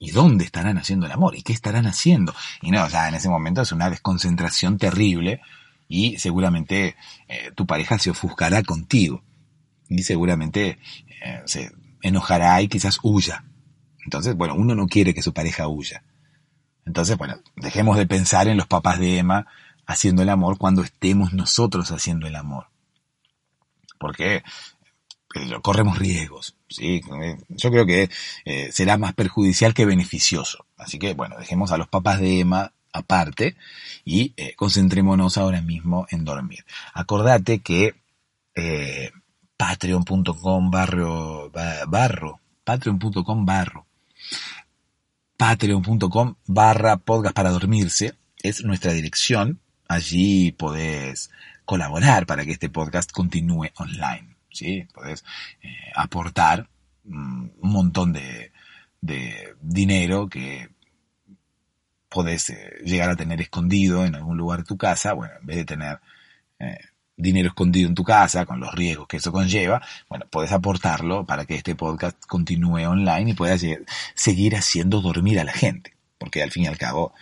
[0.02, 1.36] ¿y dónde estarán haciendo el amor?
[1.36, 2.34] ¿Y qué estarán haciendo?
[2.60, 5.40] Y no, ya en ese momento es una desconcentración terrible
[5.86, 6.96] y seguramente
[7.28, 9.22] eh, tu pareja se ofuscará contigo
[9.88, 10.80] y seguramente
[11.24, 11.70] eh, se
[12.02, 13.44] enojará y quizás huya.
[14.04, 16.02] Entonces, bueno, uno no quiere que su pareja huya.
[16.84, 19.46] Entonces, bueno, dejemos de pensar en los papás de Emma
[19.86, 22.66] haciendo el amor cuando estemos nosotros haciendo el amor.
[24.00, 24.42] Porque
[25.62, 26.56] corremos riesgos.
[26.68, 27.00] ¿sí?
[27.48, 28.10] Yo creo que
[28.44, 30.66] eh, será más perjudicial que beneficioso.
[30.76, 33.56] Así que, bueno, dejemos a los papás de Emma aparte
[34.04, 36.64] y concentrémonos ahora mismo en dormir.
[36.92, 37.94] Acordate que
[39.56, 41.50] patreon.com barro,
[41.88, 43.86] barro, patreon.com barro,
[45.36, 49.60] patreon.com barra podcast para dormirse es nuestra dirección.
[49.88, 51.30] Allí podés
[51.64, 54.31] colaborar para que este podcast continúe online.
[54.52, 54.86] ¿Sí?
[54.92, 55.24] Podés
[55.62, 56.68] eh, aportar
[57.04, 58.52] mm, un montón de,
[59.00, 60.68] de dinero que
[62.12, 65.12] podés eh, llegar a tener escondido en algún lugar de tu casa.
[65.14, 66.00] Bueno, en vez de tener
[66.58, 66.78] eh,
[67.16, 71.44] dinero escondido en tu casa, con los riesgos que eso conlleva, bueno, puedes aportarlo para
[71.44, 73.56] que este podcast continúe online y pueda
[74.14, 75.94] seguir haciendo dormir a la gente.
[76.18, 77.12] Porque al fin y al cabo,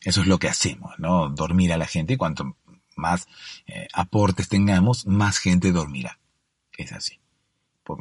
[0.00, 1.28] eso es lo que hacemos, ¿no?
[1.28, 2.56] Dormir a la gente y cuanto
[2.96, 3.28] más
[3.66, 6.18] eh, aportes tengamos, más gente dormirá.
[6.76, 7.20] Es así.
[7.84, 7.98] Por,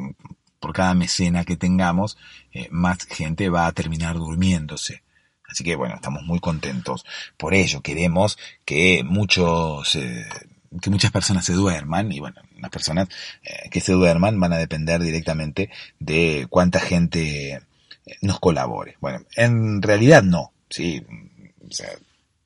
[0.73, 2.17] cada mecena que tengamos,
[2.53, 5.03] eh, más gente va a terminar durmiéndose.
[5.47, 7.81] Así que bueno, estamos muy contentos por ello.
[7.81, 10.25] Queremos que muchos, eh,
[10.81, 13.09] que muchas personas se duerman y bueno, las personas
[13.69, 15.69] que se duerman van a depender directamente
[15.99, 17.61] de cuánta gente
[18.21, 18.95] nos colabore.
[19.01, 21.03] Bueno, en realidad no, sí,
[21.67, 21.89] o sea,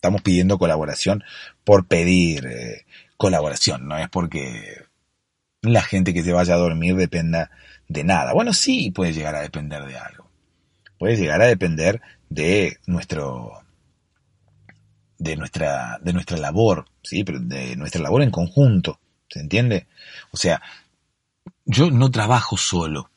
[0.05, 1.23] estamos pidiendo colaboración
[1.63, 2.47] por pedir
[3.17, 4.83] colaboración, no es porque
[5.61, 7.49] la gente que se vaya a dormir dependa
[7.87, 8.33] de nada.
[8.33, 10.29] Bueno, sí puede llegar a depender de algo.
[10.99, 13.63] Puede llegar a depender de nuestro
[15.17, 19.87] de nuestra de nuestra labor, sí, pero de nuestra labor en conjunto, ¿se entiende?
[20.31, 20.61] O sea,
[21.65, 23.09] yo no trabajo solo.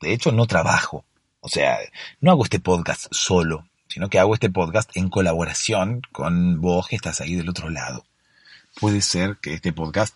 [0.00, 1.04] De hecho, no trabajo.
[1.40, 1.78] O sea,
[2.20, 6.96] no hago este podcast solo, sino que hago este podcast en colaboración con vos que
[6.96, 8.04] estás ahí del otro lado.
[8.78, 10.14] Puede ser que este podcast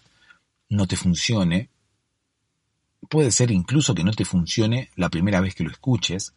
[0.69, 1.71] no te funcione.
[3.09, 6.35] Puede ser incluso que no te funcione la primera vez que lo escuches,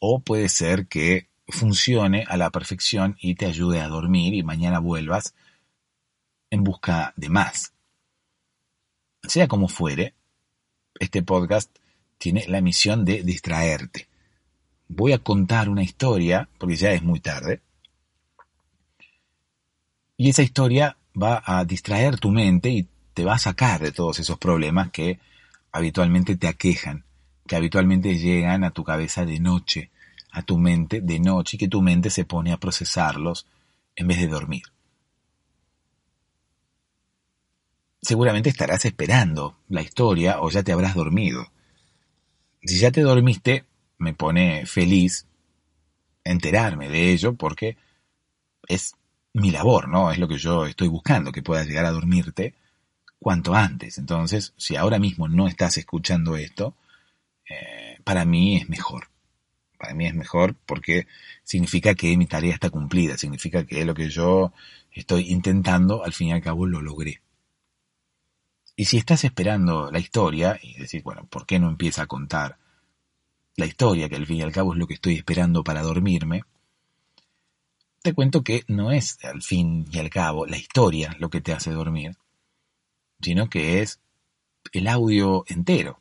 [0.00, 4.80] o puede ser que funcione a la perfección y te ayude a dormir y mañana
[4.80, 5.34] vuelvas
[6.50, 7.72] en busca de más.
[9.22, 10.14] Sea como fuere,
[10.98, 11.70] este podcast
[12.18, 14.08] tiene la misión de distraerte.
[14.88, 17.60] Voy a contar una historia, porque ya es muy tarde,
[20.16, 24.18] y esa historia va a distraer tu mente y te va a sacar de todos
[24.18, 25.18] esos problemas que
[25.72, 27.04] habitualmente te aquejan
[27.46, 29.90] que habitualmente llegan a tu cabeza de noche,
[30.30, 33.46] a tu mente de noche y que tu mente se pone a procesarlos
[33.96, 34.62] en vez de dormir.
[38.00, 41.46] Seguramente estarás esperando la historia o ya te habrás dormido.
[42.62, 43.64] Si ya te dormiste,
[44.02, 45.26] me pone feliz
[46.24, 47.76] enterarme de ello porque
[48.68, 48.94] es
[49.32, 50.10] mi labor, ¿no?
[50.10, 52.54] Es lo que yo estoy buscando, que puedas llegar a dormirte
[53.18, 53.98] cuanto antes.
[53.98, 56.74] Entonces, si ahora mismo no estás escuchando esto,
[57.48, 59.08] eh, para mí es mejor.
[59.78, 61.06] Para mí es mejor porque
[61.44, 64.52] significa que mi tarea está cumplida, significa que lo que yo
[64.92, 67.22] estoy intentando, al fin y al cabo lo logré.
[68.76, 72.58] Y si estás esperando la historia y decís, bueno, ¿por qué no empieza a contar
[73.56, 76.44] la historia, que al fin y al cabo es lo que estoy esperando para dormirme?
[78.02, 81.52] Te cuento que no es al fin y al cabo la historia lo que te
[81.52, 82.16] hace dormir,
[83.20, 84.00] sino que es
[84.72, 86.00] el audio entero.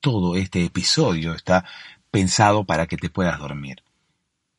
[0.00, 1.64] Todo este episodio está
[2.10, 3.82] pensado para que te puedas dormir.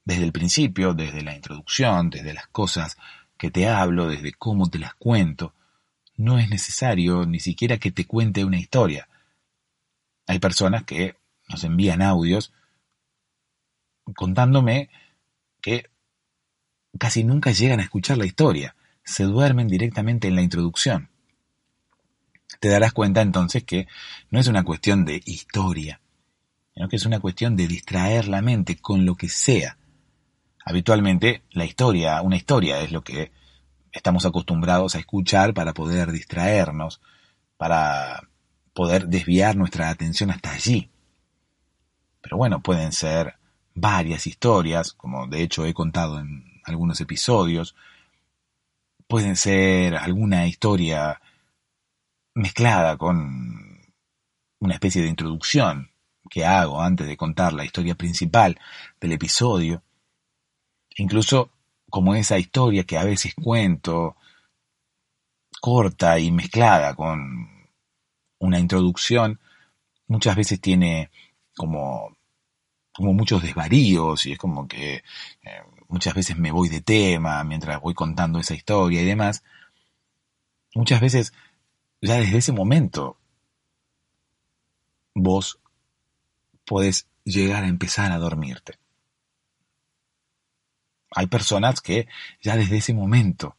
[0.05, 2.97] Desde el principio, desde la introducción, desde las cosas
[3.37, 5.53] que te hablo, desde cómo te las cuento,
[6.17, 9.07] no es necesario ni siquiera que te cuente una historia.
[10.27, 11.15] Hay personas que
[11.47, 12.53] nos envían audios
[14.13, 14.89] contándome
[15.61, 15.89] que
[16.97, 21.09] casi nunca llegan a escuchar la historia, se duermen directamente en la introducción.
[22.59, 23.87] Te darás cuenta entonces que
[24.29, 26.01] no es una cuestión de historia,
[26.73, 29.77] sino que es una cuestión de distraer la mente con lo que sea.
[30.63, 33.31] Habitualmente la historia, una historia es lo que
[33.91, 37.01] estamos acostumbrados a escuchar para poder distraernos,
[37.57, 38.29] para
[38.75, 40.91] poder desviar nuestra atención hasta allí.
[42.21, 43.35] Pero bueno, pueden ser
[43.73, 47.75] varias historias, como de hecho he contado en algunos episodios,
[49.07, 51.21] pueden ser alguna historia
[52.33, 53.81] mezclada con
[54.59, 55.91] una especie de introducción
[56.29, 58.59] que hago antes de contar la historia principal
[58.99, 59.83] del episodio,
[60.97, 61.49] incluso
[61.89, 64.17] como esa historia que a veces cuento
[65.61, 67.54] corta y mezclada con
[68.39, 69.39] una introducción,
[70.07, 71.09] muchas veces tiene
[71.55, 72.15] como,
[72.93, 77.81] como muchos desvaríos y es como que eh, muchas veces me voy de tema mientras
[77.81, 79.43] voy contando esa historia y demás.
[80.73, 81.33] Muchas veces,
[82.01, 83.17] ya desde ese momento,
[85.13, 85.59] vos
[86.65, 88.77] podés llegar a empezar a dormirte.
[91.11, 92.07] Hay personas que
[92.41, 93.55] ya desde ese momento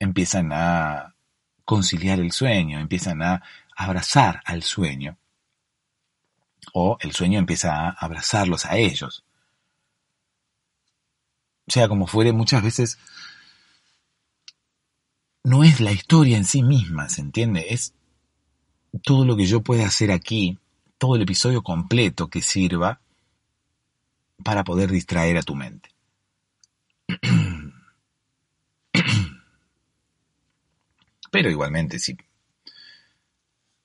[0.00, 1.09] empiezan a
[1.70, 3.44] conciliar el sueño, empiezan a
[3.76, 5.16] abrazar al sueño,
[6.74, 9.22] o el sueño empieza a abrazarlos a ellos.
[11.68, 12.98] Sea como fuere, muchas veces
[15.44, 17.66] no es la historia en sí misma, ¿se entiende?
[17.68, 17.94] Es
[19.04, 20.58] todo lo que yo pueda hacer aquí,
[20.98, 23.00] todo el episodio completo que sirva
[24.42, 25.88] para poder distraer a tu mente.
[31.30, 32.16] Pero igualmente, si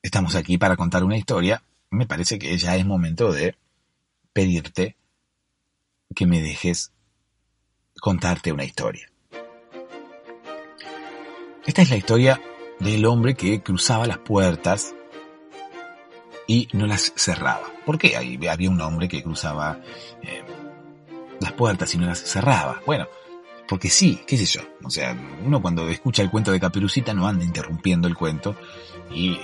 [0.02, 3.56] estamos aquí para contar una historia, me parece que ya es momento de
[4.34, 4.96] pedirte
[6.14, 6.92] que me dejes
[8.00, 9.10] contarte una historia.
[11.66, 12.42] Esta es la historia
[12.80, 14.94] del hombre que cruzaba las puertas
[16.48, 17.72] y no las cerraba.
[17.86, 18.16] ¿Por qué?
[18.16, 19.80] había un hombre que cruzaba
[20.22, 20.44] eh,
[21.40, 22.82] las puertas y no las cerraba.
[22.86, 23.08] Bueno,
[23.68, 24.62] porque sí, qué sé yo.
[24.84, 28.56] O sea, uno cuando escucha el cuento de Caperucita no anda interrumpiendo el cuento
[29.14, 29.40] y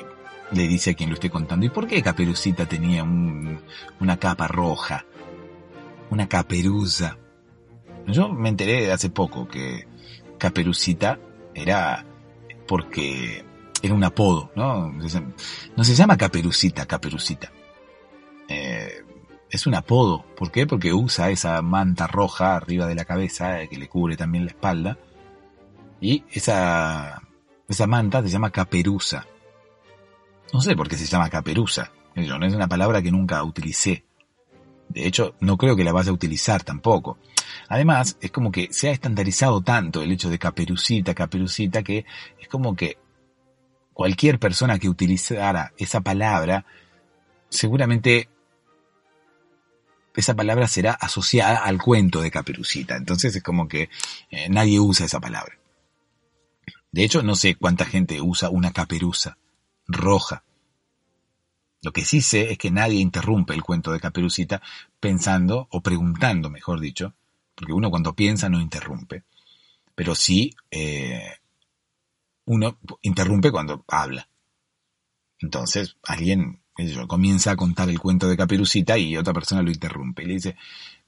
[0.51, 5.05] le dice a quien lo esté contando, ¿y por qué Caperucita tenía una capa roja?
[6.09, 7.17] Una caperuza.
[8.05, 9.87] Yo me enteré hace poco que
[10.37, 11.19] Caperucita
[11.53, 12.05] era
[12.67, 13.45] porque
[13.81, 14.91] era un apodo, ¿no?
[14.91, 17.51] No se llama Caperucita, Caperucita.
[18.49, 19.03] Eh,
[19.51, 20.25] es un apodo.
[20.35, 20.65] ¿Por qué?
[20.65, 24.51] Porque usa esa manta roja arriba de la cabeza eh, que le cubre también la
[24.51, 24.97] espalda.
[25.99, 27.21] Y esa,
[27.67, 29.27] esa manta se llama caperuza.
[30.53, 31.91] No sé por qué se llama caperuza.
[32.15, 34.05] No es una palabra que nunca utilicé.
[34.89, 37.17] De hecho, no creo que la vaya a utilizar tampoco.
[37.67, 42.05] Además, es como que se ha estandarizado tanto el hecho de caperucita, caperucita, que
[42.39, 42.97] es como que
[43.93, 46.65] cualquier persona que utilizara esa palabra
[47.49, 48.29] seguramente
[50.15, 52.97] esa palabra será asociada al cuento de Caperucita.
[52.97, 53.89] Entonces es como que
[54.29, 55.57] eh, nadie usa esa palabra.
[56.91, 59.37] De hecho, no sé cuánta gente usa una caperuza
[59.87, 60.43] roja.
[61.81, 64.61] Lo que sí sé es que nadie interrumpe el cuento de Caperucita
[64.99, 67.15] pensando o preguntando, mejor dicho,
[67.55, 69.23] porque uno cuando piensa no interrumpe,
[69.95, 71.37] pero sí eh,
[72.45, 74.27] uno interrumpe cuando habla.
[75.39, 76.60] Entonces, alguien
[77.07, 80.55] comienza a contar el cuento de Caperucita y otra persona lo interrumpe y le dice,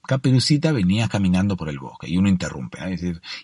[0.06, 2.80] Caperucita venía caminando por el bosque y uno interrumpe.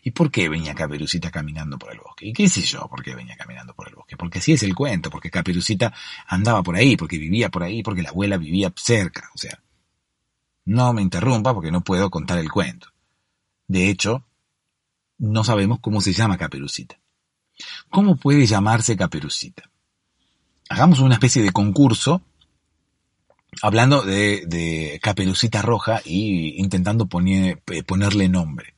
[0.03, 2.27] ¿Y por qué venía Caperucita caminando por el bosque?
[2.27, 4.17] ¿Y qué sé yo por qué venía caminando por el bosque?
[4.17, 5.93] Porque así es el cuento, porque Caperucita
[6.27, 9.29] andaba por ahí, porque vivía por ahí, porque la abuela vivía cerca.
[9.33, 9.61] O sea,
[10.65, 12.89] no me interrumpa porque no puedo contar el cuento.
[13.67, 14.25] De hecho,
[15.17, 16.99] no sabemos cómo se llama Caperucita.
[17.89, 19.68] ¿Cómo puede llamarse Caperucita?
[20.69, 22.21] Hagamos una especie de concurso
[23.61, 28.75] hablando de, de Caperucita Roja y intentando poner, ponerle nombre.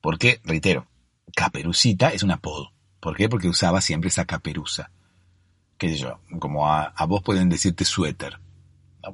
[0.00, 0.86] Porque, reitero,
[1.36, 2.72] Caperucita es un apodo.
[3.00, 3.28] ¿Por qué?
[3.28, 4.90] Porque usaba siempre esa caperuza.
[5.78, 6.20] ¿Qué sé yo?
[6.38, 8.38] Como a, vos pueden decirte suéter.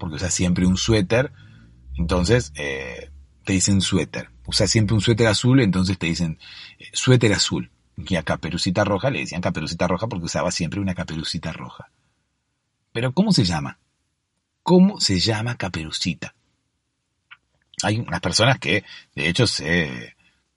[0.00, 1.32] Porque usa siempre un suéter.
[1.96, 3.10] Entonces, eh,
[3.44, 4.30] te dicen suéter.
[4.46, 6.38] Usa siempre un suéter azul, entonces te dicen
[6.78, 7.70] eh, suéter azul.
[7.96, 11.88] Y a Caperucita Roja le decían Caperucita Roja porque usaba siempre una caperucita roja.
[12.92, 13.78] Pero ¿cómo se llama?
[14.62, 16.34] ¿Cómo se llama Caperucita?
[17.82, 18.84] Hay unas personas que,
[19.14, 20.14] de hecho, se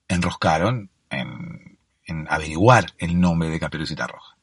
[0.08, 1.78] enroscaron en,
[2.28, 4.36] averiguar el nombre de Caperucita Roja.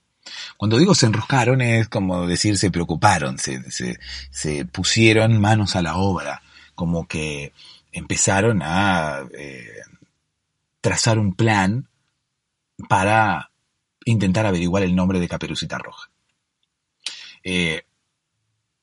[0.57, 6.41] Cuando digo se enroscaron es como decir se preocuparon, se, pusieron manos a la obra,
[6.75, 7.53] como que
[7.91, 9.67] empezaron a eh,
[10.81, 11.87] trazar un plan
[12.89, 13.51] para
[14.05, 16.09] intentar averiguar el nombre de Caperucita Roja.
[17.43, 17.84] Eh,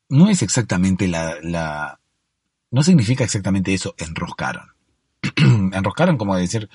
[0.09, 2.01] no es exactamente la, la,
[2.71, 4.73] no significa exactamente eso, enroscaron.
[5.73, 6.69] enroscaron como decir,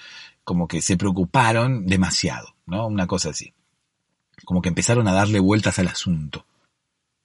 [0.43, 2.87] como que se preocuparon demasiado, ¿no?
[2.87, 3.53] Una cosa así.
[4.45, 6.45] Como que empezaron a darle vueltas al asunto.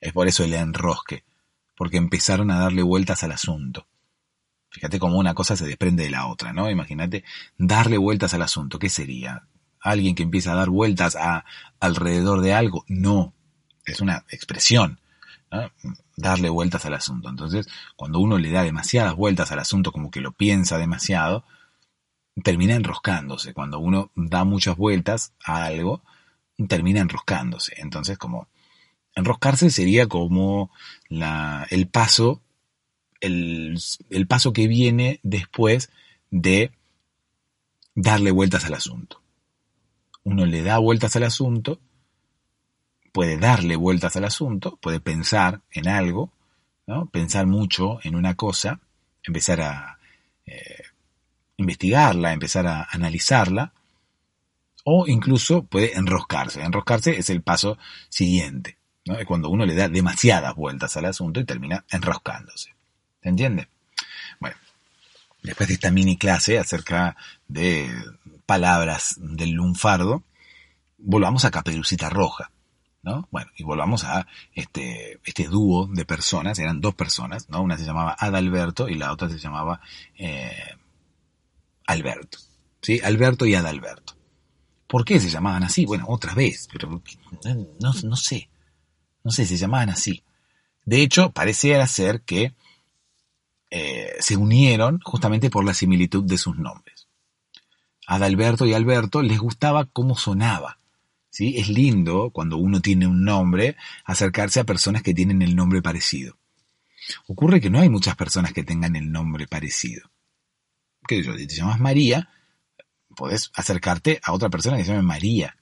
[0.00, 1.24] Es por eso el enrosque,
[1.76, 3.86] porque empezaron a darle vueltas al asunto.
[4.70, 6.68] Fíjate cómo una cosa se desprende de la otra, ¿no?
[6.68, 7.24] Imagínate
[7.56, 8.78] darle vueltas al asunto.
[8.78, 9.46] ¿Qué sería?
[9.84, 11.44] ¿Alguien que empieza a dar vueltas a,
[11.78, 12.86] alrededor de algo?
[12.88, 13.34] No,
[13.84, 14.98] es una expresión.
[16.16, 17.28] Darle vueltas al asunto.
[17.28, 21.44] Entonces, cuando uno le da demasiadas vueltas al asunto, como que lo piensa demasiado,
[22.42, 23.52] termina enroscándose.
[23.52, 26.02] Cuando uno da muchas vueltas a algo,
[26.66, 27.74] termina enroscándose.
[27.76, 28.48] Entonces, como
[29.14, 30.70] enroscarse sería como
[31.10, 32.40] el paso,
[33.20, 35.90] el paso que viene después
[36.30, 36.72] de
[37.94, 39.23] darle vueltas al asunto.
[40.24, 41.80] Uno le da vueltas al asunto,
[43.12, 46.32] puede darle vueltas al asunto, puede pensar en algo,
[47.12, 48.80] pensar mucho en una cosa,
[49.22, 49.98] empezar a
[50.46, 50.82] eh,
[51.56, 53.72] investigarla, empezar a analizarla,
[54.84, 56.62] o incluso puede enroscarse.
[56.62, 61.44] Enroscarse es el paso siguiente, es cuando uno le da demasiadas vueltas al asunto y
[61.44, 62.74] termina enroscándose.
[63.22, 63.68] ¿Se entiende?
[64.40, 64.56] Bueno,
[65.42, 67.16] después de esta mini clase acerca
[67.48, 67.90] de
[68.46, 70.22] palabras del lunfardo,
[70.98, 72.50] volvamos a Caperucita Roja.
[73.02, 73.28] ¿no?
[73.30, 77.60] Bueno, y volvamos a este, este dúo de personas, eran dos personas, ¿no?
[77.60, 79.80] Una se llamaba Adalberto y la otra se llamaba
[80.16, 80.56] eh,
[81.86, 82.38] Alberto.
[82.80, 83.00] ¿Sí?
[83.04, 84.14] Alberto y Adalberto.
[84.86, 85.84] ¿Por qué se llamaban así?
[85.84, 87.02] Bueno, otra vez, pero
[87.80, 88.48] no, no sé.
[89.22, 90.22] No sé, se llamaban así.
[90.84, 92.54] De hecho, pareciera ser que
[93.70, 96.93] eh, se unieron justamente por la similitud de sus nombres.
[98.06, 100.78] Adalberto y Alberto les gustaba cómo sonaba.
[101.30, 101.56] ¿sí?
[101.56, 106.36] Es lindo cuando uno tiene un nombre acercarse a personas que tienen el nombre parecido.
[107.26, 110.10] Ocurre que no hay muchas personas que tengan el nombre parecido
[111.06, 112.28] que yo, si te llamas María,
[113.16, 115.56] puedes acercarte a otra persona que se llame María.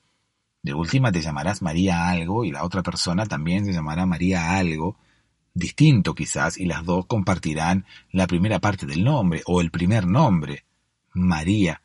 [0.62, 4.96] De última te llamarás María algo y la otra persona también se llamará María algo,
[5.54, 10.64] distinto quizás, y las dos compartirán la primera parte del nombre o el primer nombre,
[11.12, 11.82] María.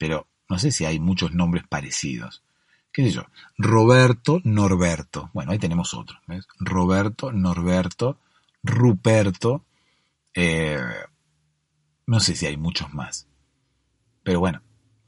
[0.00, 2.42] Pero no sé si hay muchos nombres parecidos.
[2.90, 3.26] ¿Qué sé yo?
[3.58, 5.28] Roberto, Norberto.
[5.34, 6.18] Bueno, ahí tenemos otro.
[6.58, 8.18] Roberto, Norberto,
[8.62, 9.62] Ruperto,
[10.32, 10.80] eh,
[12.06, 13.26] no sé si hay muchos más.
[14.22, 14.62] Pero bueno,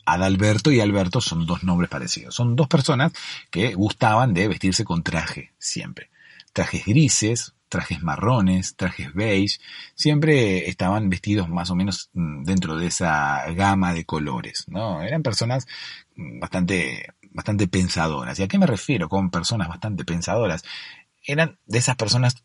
[0.04, 2.34] Adalberto y Alberto son dos nombres parecidos.
[2.34, 3.12] Son dos personas
[3.50, 6.10] que gustaban de vestirse con traje, siempre.
[6.52, 9.58] Trajes grises, trajes marrones, trajes beige,
[9.94, 15.02] siempre estaban vestidos más o menos mm, dentro de esa gama de colores, ¿no?
[15.02, 15.66] Eran personas
[16.14, 18.38] mm, bastante, bastante pensadoras.
[18.38, 20.64] ¿Y a qué me refiero con personas bastante pensadoras?
[21.24, 22.44] Eran de esas personas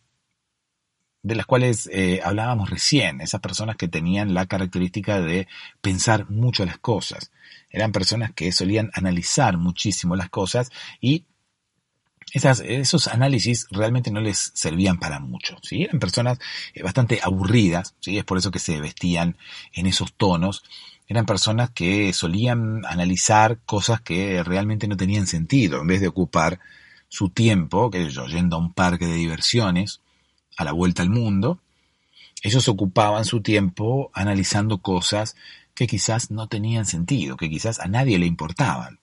[1.24, 5.50] de las cuales eh, hablábamos recién, esas personas que tenían la característica de
[5.82, 7.34] pensar mucho las cosas.
[7.70, 10.72] Eran personas que solían analizar muchísimo las cosas
[11.02, 11.26] y
[12.46, 15.58] esos análisis realmente no les servían para mucho.
[15.62, 15.84] ¿sí?
[15.84, 16.40] Eran personas
[16.74, 18.18] eh, bastante aburridas, ¿sí?
[18.18, 19.38] es por eso que se vestían
[19.74, 20.64] en esos tonos.
[21.08, 26.60] Eran personas que solían analizar cosas que realmente no tenían sentido, en vez de ocupar
[27.10, 30.02] su tiempo, que yo, yendo a un parque de diversiones,
[30.58, 31.60] a la vuelta al mundo,
[32.44, 35.36] ellos ocupaban su tiempo analizando cosas
[35.74, 39.00] que quizás no tenían sentido, que quizás a nadie le importaban.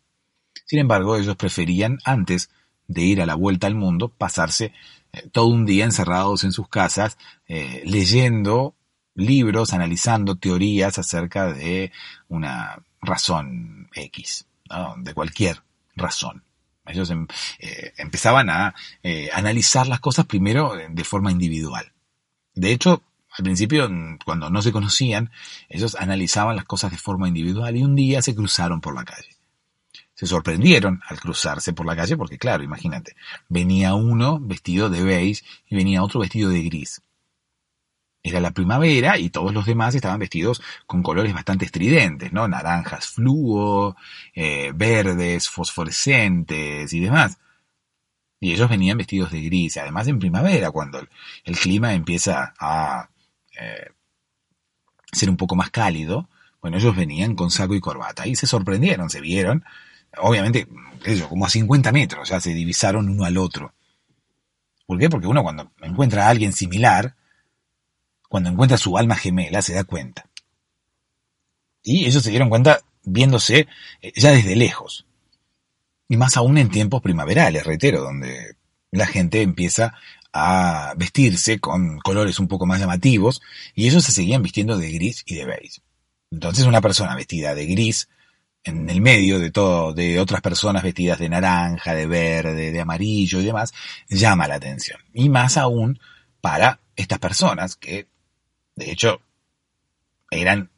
[0.66, 2.50] Sin embargo, ellos preferían, antes
[2.86, 4.72] de ir a la vuelta al mundo, pasarse
[5.12, 8.74] eh, todo un día encerrados en sus casas, eh, leyendo
[9.14, 11.92] libros, analizando teorías acerca de
[12.28, 14.46] una razón X,
[14.96, 15.62] de cualquier
[15.94, 16.42] razón.
[16.86, 17.26] Ellos em,
[17.60, 18.74] eh, empezaban a
[19.32, 21.92] analizar las cosas primero de forma individual.
[22.54, 23.02] De hecho,
[23.36, 23.88] al principio,
[24.24, 25.30] cuando no se conocían,
[25.68, 29.33] ellos analizaban las cosas de forma individual y un día se cruzaron por la calle.
[30.24, 33.14] Se sorprendieron al cruzarse por la calle porque, claro, imagínate,
[33.50, 37.02] venía uno vestido de beige y venía otro vestido de gris.
[38.22, 42.48] Era la primavera y todos los demás estaban vestidos con colores bastante estridentes, ¿no?
[42.48, 43.96] Naranjas fluo,
[44.34, 47.36] eh, verdes, fosforescentes y demás.
[48.40, 51.06] Y ellos venían vestidos de gris, además en primavera, cuando
[51.44, 53.10] el, clima empieza a
[53.60, 53.90] eh,
[55.12, 56.30] ser un poco más cálido,
[56.62, 59.66] bueno, ellos venían con saco y corbata y se sorprendieron, se vieron,
[60.18, 60.66] obviamente,
[61.04, 63.74] ellos como a 50 metros, ya se divisaron uno al otro.
[64.86, 65.08] ¿Por qué?
[65.08, 67.16] Porque uno cuando encuentra a alguien similar,
[68.28, 70.26] cuando encuentra su alma gemela, se da cuenta.
[71.82, 73.68] Y ellos se dieron cuenta viéndose
[74.00, 75.06] eh, ya desde lejos.
[76.08, 78.56] Y más aún en tiempos primaverales, reitero, donde
[78.90, 79.94] la gente empieza
[80.32, 83.40] a vestirse con colores un poco más llamativos
[83.74, 85.80] y ellos se seguían vistiendo de gris y de beige.
[86.30, 88.08] Entonces una persona vestida de gris
[88.64, 93.40] en el medio de todo, de otras personas vestidas de naranja, de verde, de amarillo
[93.40, 93.72] y demás,
[94.08, 94.98] llama la atención.
[95.12, 96.00] Y más aún
[96.40, 98.08] para estas personas que,
[98.74, 99.20] de hecho,
[100.30, 100.70] eran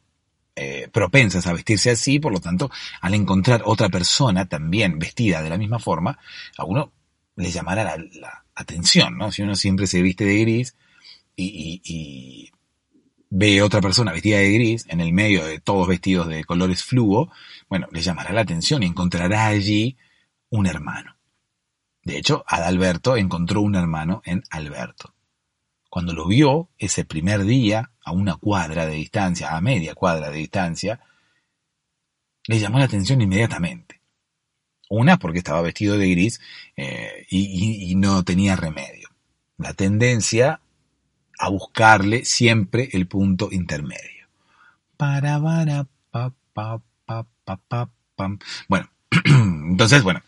[0.56, 2.70] eh, propensas a vestirse así, por lo tanto,
[3.00, 6.18] al encontrar otra persona también vestida de la misma forma,
[6.56, 6.92] a uno
[7.36, 9.30] le llamará la, atención, ¿no?
[9.30, 10.74] Si uno siempre se viste de gris
[11.36, 12.50] y, y,
[13.30, 17.30] ve otra persona vestida de gris en el medio de todos vestidos de colores fluo,
[17.68, 19.96] bueno, le llamará la atención y encontrará allí
[20.50, 21.16] un hermano.
[22.04, 25.12] De hecho, Adalberto encontró un hermano en Alberto.
[25.90, 30.38] Cuando lo vio ese primer día, a una cuadra de distancia, a media cuadra de
[30.38, 31.00] distancia,
[32.46, 34.00] le llamó la atención inmediatamente.
[34.88, 36.40] Una, porque estaba vestido de gris
[36.76, 39.08] eh, y, no tenía remedio.
[39.58, 40.60] La tendencia
[41.38, 44.26] a buscarle siempre el punto intermedio.
[48.68, 48.90] Bueno,
[49.24, 50.22] entonces, bueno,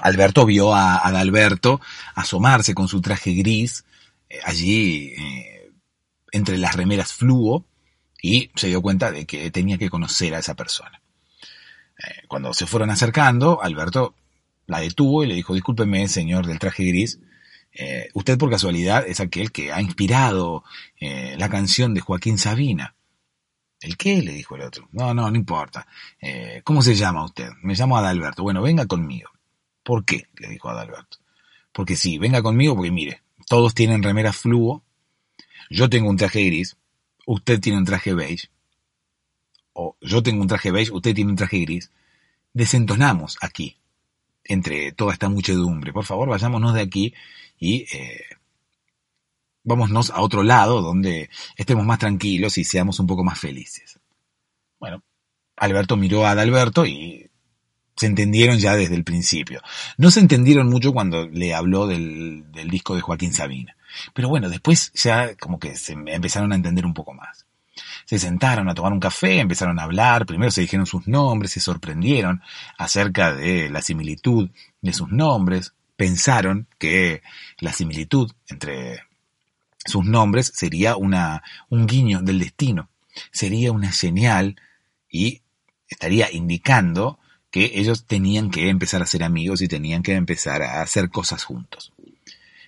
[0.00, 1.80] Alberto vio a Adalberto
[2.14, 3.84] asomarse con su traje gris
[4.28, 5.70] eh, allí eh,
[6.32, 7.64] entre las remeras fluo
[8.20, 11.00] y se dio cuenta de que tenía que conocer a esa persona.
[11.98, 14.14] Eh, cuando se fueron acercando, Alberto
[14.66, 17.20] la detuvo y le dijo, discúlpeme, señor del traje gris,
[18.14, 20.64] usted por casualidad es aquel que ha inspirado
[21.00, 22.94] la canción de Joaquín Sabina.
[23.80, 24.22] ¿El qué?
[24.22, 24.88] le dijo el otro.
[24.92, 25.86] No, no, no importa.
[26.62, 27.50] ¿Cómo se llama usted?
[27.62, 28.42] Me llamo Adalberto.
[28.42, 29.30] Bueno, venga conmigo.
[29.82, 30.28] ¿Por qué?
[30.36, 31.18] le dijo Adalberto.
[31.72, 34.82] Porque sí, venga conmigo porque mire, todos tienen remeras fluo,
[35.70, 36.76] yo tengo un traje gris,
[37.26, 38.48] usted tiene un traje beige,
[39.72, 41.90] o yo tengo un traje beige, usted tiene un traje gris,
[42.52, 43.78] desentonamos aquí,
[44.44, 45.92] entre toda esta muchedumbre.
[45.92, 47.14] Por favor, vayámonos de aquí
[47.58, 48.24] y eh,
[49.62, 53.98] vámonos a otro lado donde estemos más tranquilos y seamos un poco más felices.
[54.78, 55.02] Bueno,
[55.56, 57.30] Alberto miró a Adalberto y
[57.96, 59.62] se entendieron ya desde el principio.
[59.96, 63.76] No se entendieron mucho cuando le habló del, disco de Joaquín Sabina.
[64.12, 67.46] Pero bueno, después ya como que se empezaron a entender un poco más.
[68.14, 71.58] Se sentaron a tomar un café, empezaron a hablar, primero se dijeron sus nombres, se
[71.58, 72.42] sorprendieron
[72.78, 74.50] acerca de la similitud
[74.80, 77.22] de sus nombres, pensaron que
[77.58, 79.00] la similitud entre
[79.84, 82.88] sus nombres sería una, un guiño del destino,
[83.32, 84.60] sería una señal
[85.10, 85.42] y
[85.88, 87.18] estaría indicando
[87.50, 91.42] que ellos tenían que empezar a ser amigos y tenían que empezar a hacer cosas
[91.42, 91.92] juntos.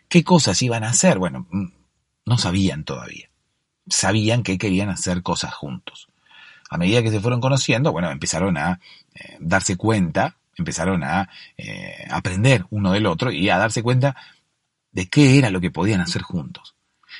[0.09, 1.20] ¿Qué cosas iban a hacer?
[1.20, 1.66] Bueno, mm,
[2.24, 3.26] no sabían todavía.
[3.89, 6.09] Sabían que querían hacer cosas juntos.
[6.68, 8.80] A medida que se fueron conociendo, bueno, empezaron a
[9.14, 14.16] eh, darse cuenta, empezaron a eh, aprender uno del otro y a darse cuenta
[14.93, 16.74] de qué era lo que podían hacer juntos.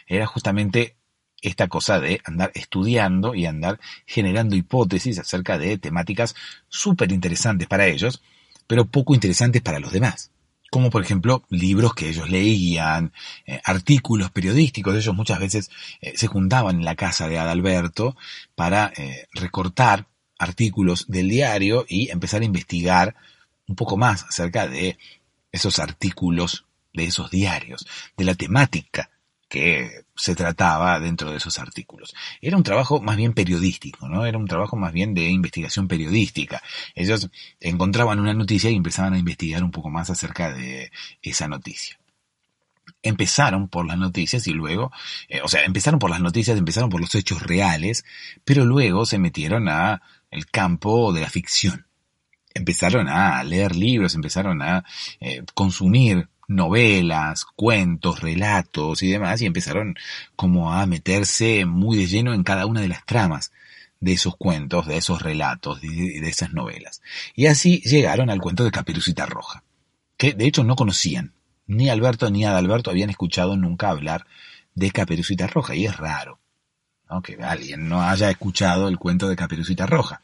[0.07, 0.97] Era justamente
[1.43, 6.35] esta cosa de andar estudiando y andar generando hipótesis acerca de temáticas
[6.69, 8.23] súper interesantes para ellos,
[8.67, 10.31] pero poco interesantes para los demás.
[10.77, 13.14] Como por ejemplo libros que ellos leían,
[13.47, 14.95] eh, artículos periodísticos.
[14.95, 15.70] Ellos muchas veces
[16.03, 18.14] eh, se juntaban en la casa de Adalberto
[18.55, 20.07] para eh, recortar
[20.39, 23.14] artículos del diario y empezar a investigar
[23.66, 24.99] un poco más acerca de
[25.51, 29.09] esos artículos de esos diarios, de la temática
[29.49, 32.15] que se trataba dentro de esos artículos.
[32.41, 34.27] Era un trabajo más bien periodístico, ¿no?
[34.27, 36.63] Era un trabajo más bien de investigación periodística.
[36.95, 37.29] Ellos
[37.61, 40.91] encontraban una noticia y empezaban a investigar un poco más acerca de
[41.23, 41.99] esa noticia.
[43.03, 44.91] Empezaron por las noticias y luego,
[45.29, 48.05] eh, o sea, empezaron por las noticias, empezaron por los hechos reales,
[48.45, 51.87] pero luego se metieron a el campo de la ficción
[52.57, 54.85] empezaron a leer libros, empezaron a
[55.21, 59.97] eh, consumir novelas, cuentos, relatos y demás, y empezaron
[60.37, 63.53] como a meterse muy de lleno en cada una de las tramas
[64.01, 67.03] de esos cuentos, de esos relatos, de, de esas novelas.
[67.35, 69.63] Y así llegaron al cuento de Caperucita Roja,
[70.17, 71.33] que de hecho no conocían.
[71.67, 74.27] Ni Alberto ni Adalberto habían escuchado nunca hablar
[74.75, 76.39] de Caperucita Roja, y es raro
[77.11, 77.23] ¿no?
[77.23, 80.21] que alguien no haya escuchado el cuento de Caperucita Roja.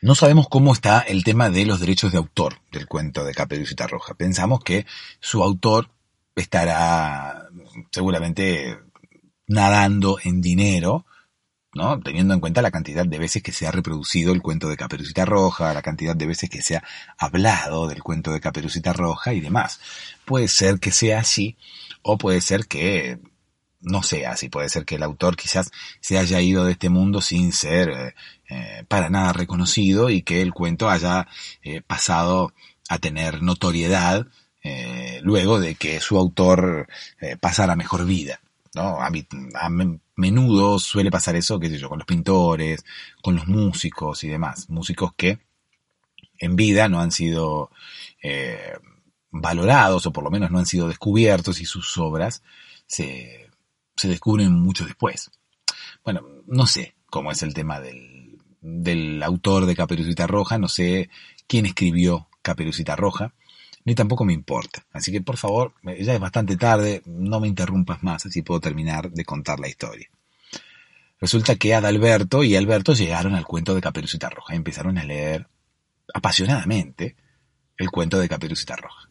[0.00, 3.86] No sabemos cómo está el tema de los derechos de autor del cuento de Caperucita
[3.88, 4.14] Roja.
[4.14, 4.86] Pensamos que
[5.20, 5.90] su autor
[6.36, 7.48] estará
[7.90, 8.78] seguramente
[9.48, 11.04] nadando en dinero,
[11.74, 11.98] ¿no?
[12.00, 15.24] Teniendo en cuenta la cantidad de veces que se ha reproducido el cuento de Caperucita
[15.24, 16.84] Roja, la cantidad de veces que se ha
[17.18, 19.80] hablado del cuento de Caperucita Roja y demás.
[20.24, 21.56] Puede ser que sea así,
[22.02, 23.18] o puede ser que
[23.80, 24.48] no sea así.
[24.48, 25.70] Puede ser que el autor quizás
[26.00, 28.14] se haya ido de este mundo sin ser eh,
[28.48, 31.28] eh, para nada reconocido y que el cuento haya
[31.62, 32.52] eh, pasado
[32.88, 34.26] a tener notoriedad
[35.22, 36.88] luego de que su autor
[37.40, 38.40] pasara mejor vida.
[38.74, 39.00] ¿no?
[39.00, 39.68] A, a,
[40.14, 42.84] menudo suele pasar eso, qué sé yo, con los pintores,
[43.22, 44.68] con los músicos y demás.
[44.68, 45.38] Músicos que
[46.38, 47.70] en vida no han sido
[49.30, 52.42] valorados o por lo menos no han sido descubiertos y sus obras
[52.86, 53.47] se
[53.98, 55.30] se descubren mucho después.
[56.04, 61.10] Bueno, no sé cómo es el tema del, del autor de Caperucita Roja, no sé
[61.46, 63.34] quién escribió Caperucita Roja,
[63.84, 64.86] ni tampoco me importa.
[64.92, 69.10] Así que por favor, ya es bastante tarde, no me interrumpas más, así puedo terminar
[69.10, 70.08] de contar la historia.
[71.20, 75.48] Resulta que Adalberto y Alberto llegaron al cuento de Caperucita Roja y empezaron a leer
[76.14, 77.16] apasionadamente
[77.76, 79.10] el cuento de Caperucita Roja.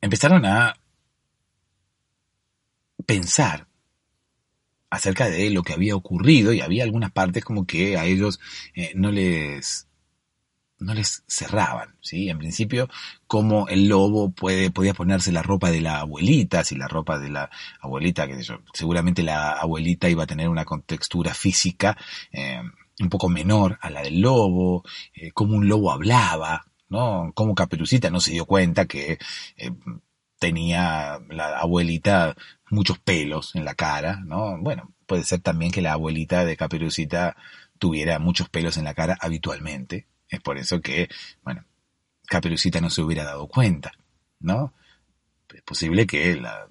[0.00, 0.76] Empezaron a
[3.08, 3.66] pensar
[4.90, 8.38] acerca de lo que había ocurrido y había algunas partes como que a ellos
[8.74, 9.88] eh, no les
[10.78, 12.28] no les cerraban, ¿sí?
[12.28, 12.88] En principio,
[13.26, 17.30] como el lobo puede, podía ponerse la ropa de la abuelita, si la ropa de
[17.30, 17.50] la
[17.80, 21.96] abuelita, que yo, seguramente la abuelita iba a tener una contextura física
[22.30, 22.60] eh,
[23.00, 24.84] un poco menor a la del lobo,
[25.14, 27.32] eh, como un lobo hablaba, ¿no?
[27.34, 29.18] Como Caperucita no se dio cuenta que
[30.38, 32.36] tenía la abuelita
[32.70, 34.58] muchos pelos en la cara, ¿no?
[34.58, 37.36] Bueno, puede ser también que la abuelita de Caperucita
[37.78, 40.06] tuviera muchos pelos en la cara habitualmente.
[40.28, 41.08] Es por eso que,
[41.42, 41.64] bueno,
[42.26, 43.92] Caperucita no se hubiera dado cuenta,
[44.40, 44.74] ¿no?
[45.54, 46.68] Es posible que la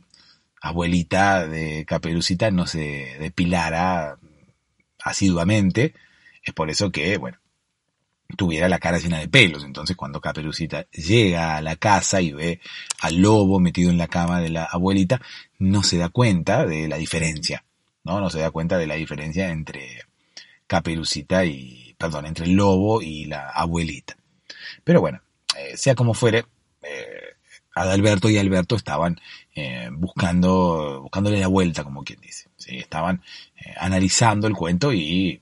[0.61, 4.19] abuelita de Caperucita no se depilara
[5.03, 5.95] asiduamente.
[6.43, 7.39] Es por eso que, bueno,
[8.35, 9.63] tuviera la cara llena de pelos.
[9.63, 12.59] Entonces cuando Caperucita llega a la casa y ve
[13.01, 15.21] al lobo metido en la cama de la abuelita,
[15.59, 17.63] no se da cuenta de la diferencia,
[18.03, 18.19] ¿no?
[18.19, 20.03] No se da cuenta de la diferencia entre
[20.67, 24.17] Caperucita y, perdón, entre el lobo y la abuelita.
[24.83, 25.21] Pero bueno,
[25.57, 26.45] eh, sea como fuere,
[26.83, 27.37] eh,
[27.77, 29.19] Adalberto y Alberto estaban
[29.55, 32.49] eh, buscando, buscándole la vuelta, como quien dice.
[32.57, 32.77] ¿sí?
[32.77, 33.21] Estaban
[33.55, 35.39] eh, analizando el cuento y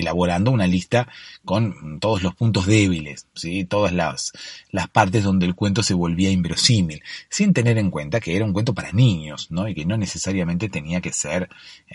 [0.00, 1.08] elaborando una lista
[1.44, 3.64] con todos los puntos débiles, ¿sí?
[3.64, 4.32] todas las,
[4.70, 8.52] las partes donde el cuento se volvía inverosímil, sin tener en cuenta que era un
[8.52, 9.68] cuento para niños, ¿no?
[9.68, 11.48] y que no necesariamente tenía que ser
[11.88, 11.94] eh,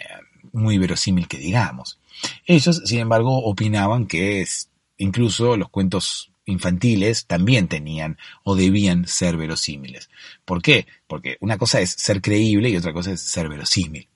[0.54, 2.00] muy verosímil que digamos.
[2.46, 9.36] Ellos, sin embargo, opinaban que es, incluso los cuentos infantiles también tenían o debían ser
[9.36, 10.10] verosímiles.
[10.46, 10.86] ¿Por qué?
[11.08, 14.08] Porque una cosa es ser creíble y otra cosa es ser verosímil.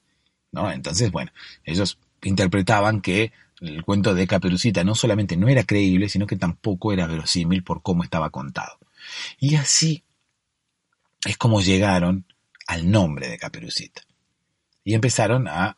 [0.51, 0.71] ¿no?
[0.71, 1.31] Entonces, bueno,
[1.63, 3.31] ellos interpretaban que
[3.61, 7.81] el cuento de Caperucita no solamente no era creíble, sino que tampoco era verosímil por
[7.81, 8.77] cómo estaba contado.
[9.39, 10.03] Y así
[11.25, 12.25] es como llegaron
[12.67, 14.01] al nombre de Caperucita.
[14.83, 15.77] Y empezaron a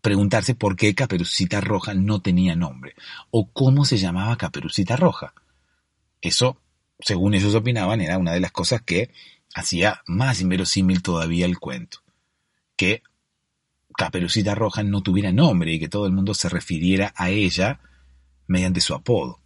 [0.00, 2.94] preguntarse por qué Caperucita Roja no tenía nombre,
[3.30, 5.34] o cómo se llamaba Caperucita Roja.
[6.20, 6.58] Eso,
[7.00, 9.10] según ellos opinaban, era una de las cosas que
[9.54, 11.98] hacía más inverosímil todavía el cuento.
[12.76, 13.02] Que
[13.96, 17.80] Caperucita Roja no tuviera nombre y que todo el mundo se refiriera a ella
[18.46, 19.40] mediante su apodo.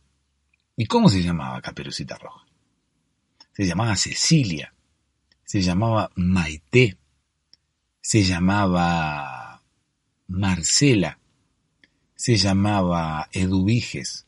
[0.77, 2.47] ¿Y cómo se llamaba Caperucita Roja?
[3.53, 4.75] Se llamaba Cecilia,
[5.45, 6.99] se llamaba Maite,
[8.01, 9.63] se llamaba
[10.27, 11.19] Marcela,
[12.15, 14.27] se llamaba Eduviges,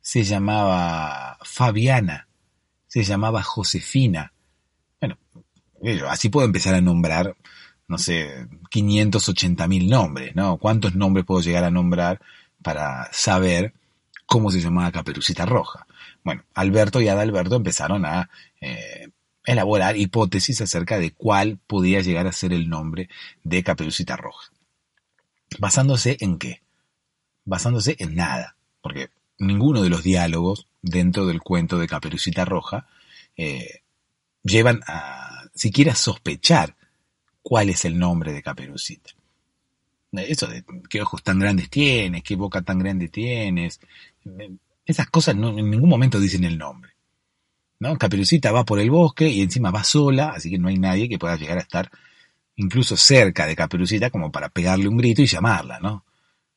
[0.00, 2.28] se llamaba Fabiana,
[2.86, 4.32] se llamaba Josefina.
[5.00, 5.16] Bueno,
[6.08, 7.36] así puedo empezar a nombrar
[7.90, 10.58] no sé, 580 mil nombres, ¿no?
[10.58, 12.20] ¿Cuántos nombres puedo llegar a nombrar
[12.62, 13.74] para saber
[14.26, 15.88] cómo se llamaba Caperucita Roja?
[16.22, 18.30] Bueno, Alberto y Adalberto empezaron a
[18.60, 19.08] eh,
[19.44, 23.08] elaborar hipótesis acerca de cuál podía llegar a ser el nombre
[23.42, 24.52] de Caperucita Roja.
[25.58, 26.62] ¿Basándose en qué?
[27.44, 32.86] Basándose en nada, porque ninguno de los diálogos dentro del cuento de Caperucita Roja
[33.36, 33.82] eh,
[34.44, 36.76] llevan a siquiera sospechar
[37.50, 39.10] cuál es el nombre de Caperucita.
[40.12, 43.80] Eso de qué ojos tan grandes tienes, qué boca tan grande tienes,
[44.86, 46.92] esas cosas no, en ningún momento dicen el nombre.
[47.80, 47.98] ¿no?
[47.98, 51.18] Caperucita va por el bosque y encima va sola, así que no hay nadie que
[51.18, 51.90] pueda llegar a estar
[52.54, 56.04] incluso cerca de Caperucita como para pegarle un grito y llamarla, ¿no?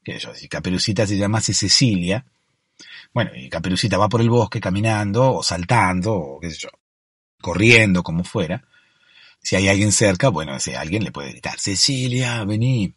[0.04, 2.24] Que yo, si Caperucita se llamase Cecilia,
[3.16, 6.70] bueno, y Caperucita va por el bosque caminando o saltando o qué sé yo,
[7.42, 8.64] corriendo como fuera,
[9.44, 12.94] si hay alguien cerca, bueno, ese alguien le puede gritar, Cecilia, vení,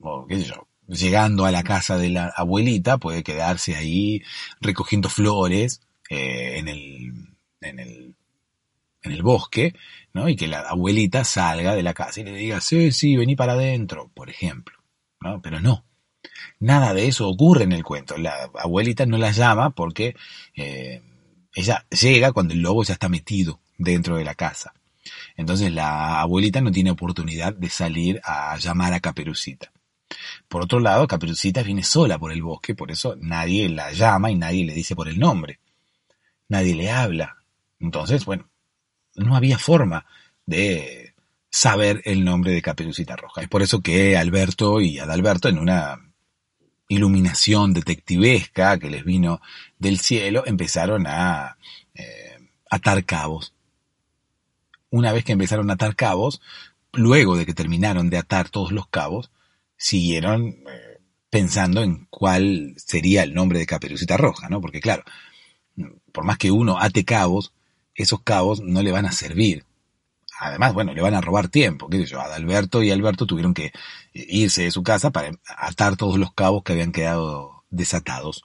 [0.00, 4.22] o qué sé yo, llegando a la casa de la abuelita, puede quedarse ahí
[4.60, 7.12] recogiendo flores eh, en, el,
[7.60, 8.14] en, el,
[9.02, 9.74] en el bosque,
[10.14, 10.28] ¿no?
[10.28, 13.52] Y que la abuelita salga de la casa y le diga, sí, sí, vení para
[13.52, 14.78] adentro, por ejemplo,
[15.20, 15.42] ¿no?
[15.42, 15.84] Pero no.
[16.58, 18.16] Nada de eso ocurre en el cuento.
[18.16, 20.16] La abuelita no la llama porque
[20.56, 21.02] eh,
[21.54, 24.72] ella llega cuando el lobo ya está metido dentro de la casa.
[25.36, 29.72] Entonces la abuelita no tiene oportunidad de salir a llamar a Caperucita.
[30.48, 34.36] Por otro lado, Caperucita viene sola por el bosque, por eso nadie la llama y
[34.36, 35.58] nadie le dice por el nombre.
[36.48, 37.38] Nadie le habla.
[37.80, 38.48] Entonces, bueno,
[39.16, 40.06] no había forma
[40.46, 41.14] de
[41.50, 43.42] saber el nombre de Caperucita Roja.
[43.42, 46.00] Es por eso que Alberto y Adalberto, en una
[46.88, 49.40] iluminación detectivesca que les vino
[49.78, 51.56] del cielo, empezaron a
[51.94, 52.38] eh,
[52.70, 53.53] atar cabos.
[54.94, 56.40] Una vez que empezaron a atar cabos,
[56.92, 59.32] luego de que terminaron de atar todos los cabos,
[59.76, 64.60] siguieron eh, pensando en cuál sería el nombre de Caperucita Roja, ¿no?
[64.60, 65.02] Porque claro,
[66.12, 67.52] por más que uno ate cabos,
[67.96, 69.64] esos cabos no le van a servir.
[70.38, 73.72] Además, bueno, le van a robar tiempo, qué sé yo, Adalberto y Alberto tuvieron que
[74.12, 78.44] irse de su casa para atar todos los cabos que habían quedado desatados.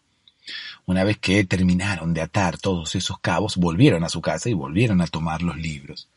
[0.88, 5.00] Una vez que terminaron de atar todos esos cabos, volvieron a su casa y volvieron
[5.02, 6.10] a tomar los libros.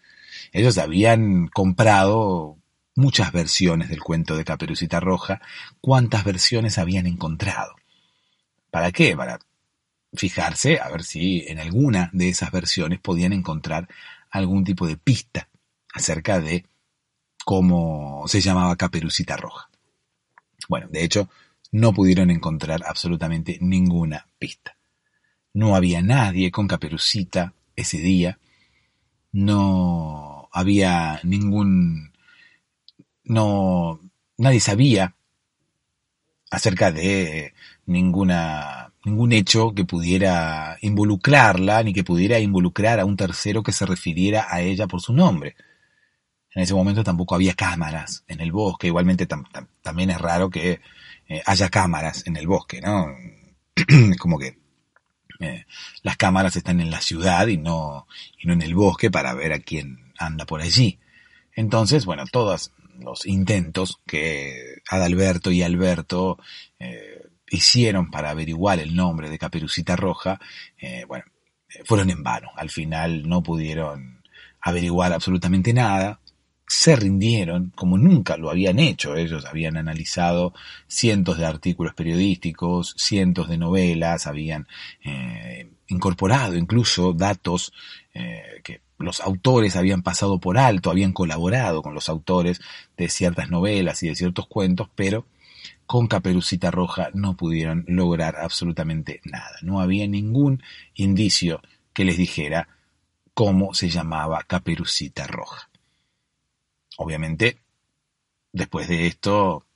[0.53, 2.59] Ellos habían comprado
[2.95, 5.41] muchas versiones del cuento de Caperucita Roja,
[5.81, 7.75] cuántas versiones habían encontrado.
[8.71, 9.17] ¿Para qué?
[9.17, 9.39] Para
[10.13, 13.89] fijarse a ver si en alguna de esas versiones podían encontrar
[14.31, 15.49] algún tipo de pista
[15.95, 16.67] acerca de
[17.45, 19.71] cómo se llamaba Caperucita Roja.
[20.69, 21.31] Bueno, de hecho,
[21.71, 24.77] no pudieron encontrar absolutamente ninguna pista.
[25.55, 28.39] No había nadie con Caperucita ese día,
[29.33, 32.13] no había ningún
[33.25, 34.01] no,
[34.37, 35.15] nadie sabía
[36.51, 37.55] acerca de
[37.87, 43.87] ninguna, ningún hecho que pudiera involucrarla, ni que pudiera involucrar a un tercero que se
[43.87, 45.57] refiriera a ella por su nombre.
[46.55, 50.81] En ese momento tampoco había cámaras en el bosque, igualmente también es raro que
[51.29, 53.07] eh, haya cámaras en el bosque, ¿no?
[54.19, 54.59] Como que
[55.41, 55.65] eh,
[56.03, 58.07] las cámaras están en la ciudad y no,
[58.39, 60.99] y no en el bosque para ver a quién anda por allí.
[61.55, 66.39] Entonces, bueno, todas los intentos que Adalberto y Alberto
[66.79, 70.41] eh, hicieron para averiguar el nombre de Caperucita Roja,
[70.79, 71.25] eh, bueno,
[71.85, 72.51] fueron en vano.
[72.57, 74.23] Al final no pudieron
[74.61, 76.21] averiguar absolutamente nada.
[76.67, 79.17] Se rindieron como nunca lo habían hecho.
[79.17, 80.55] Ellos habían analizado
[80.87, 84.67] cientos de artículos periodísticos, cientos de novelas, habían
[85.05, 87.73] eh, incorporado incluso datos
[88.63, 92.61] que los autores habían pasado por alto, habían colaborado con los autores
[92.97, 95.27] de ciertas novelas y de ciertos cuentos, pero
[95.87, 99.57] con Caperucita Roja no pudieron lograr absolutamente nada.
[99.63, 100.63] No había ningún
[100.95, 101.61] indicio
[101.93, 102.69] que les dijera
[103.35, 105.69] cómo se llamaba Caperucita Roja.
[106.97, 107.59] Obviamente,
[108.53, 109.67] después de esto,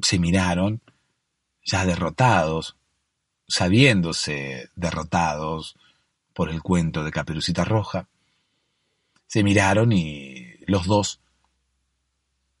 [0.00, 0.80] se miraron
[1.64, 2.76] ya derrotados,
[3.46, 5.76] sabiéndose derrotados,
[6.34, 8.08] por el cuento de Caperucita Roja,
[9.26, 11.20] se miraron y los dos,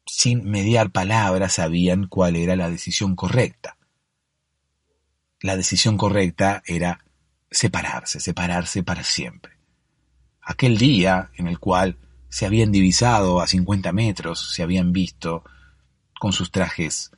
[0.06, 3.76] sin mediar palabras, sabían cuál era la decisión correcta.
[5.40, 7.04] La decisión correcta era
[7.50, 9.52] separarse, separarse para siempre.
[10.40, 11.98] Aquel día en el cual
[12.28, 15.44] se habían divisado a 50 metros, se habían visto
[16.18, 17.10] con sus trajes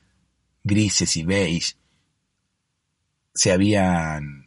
[0.63, 1.75] grises y beige,
[3.33, 4.44] se habían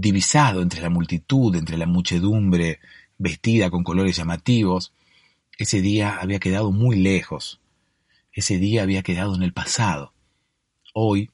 [0.00, 2.80] divisado entre la multitud, entre la muchedumbre
[3.18, 4.92] vestida con colores llamativos,
[5.58, 7.60] ese día había quedado muy lejos,
[8.32, 10.14] ese día había quedado en el pasado.
[10.94, 11.30] Hoy,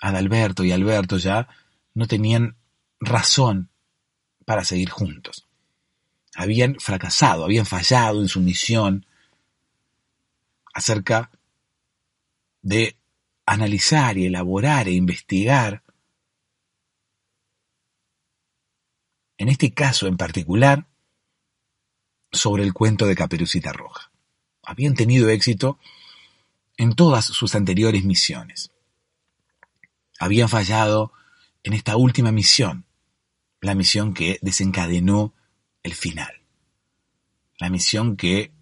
[0.00, 1.48] Adalberto y Alberto ya
[1.94, 2.56] no tenían
[3.00, 3.70] razón
[4.44, 5.46] para seguir juntos.
[6.36, 9.06] Habían fracasado, habían fallado en su misión
[10.74, 11.30] acerca
[12.60, 12.96] de
[13.46, 15.82] analizar y elaborar e investigar
[19.38, 20.86] En este caso en particular,
[22.32, 24.10] sobre el cuento de Caperucita Roja.
[24.62, 25.78] Habían tenido éxito
[26.76, 28.70] en todas sus anteriores misiones.
[30.18, 31.12] Habían fallado
[31.62, 32.84] en esta última misión,
[33.60, 35.34] la misión que desencadenó
[35.82, 36.42] el final,
[37.58, 38.52] la misión que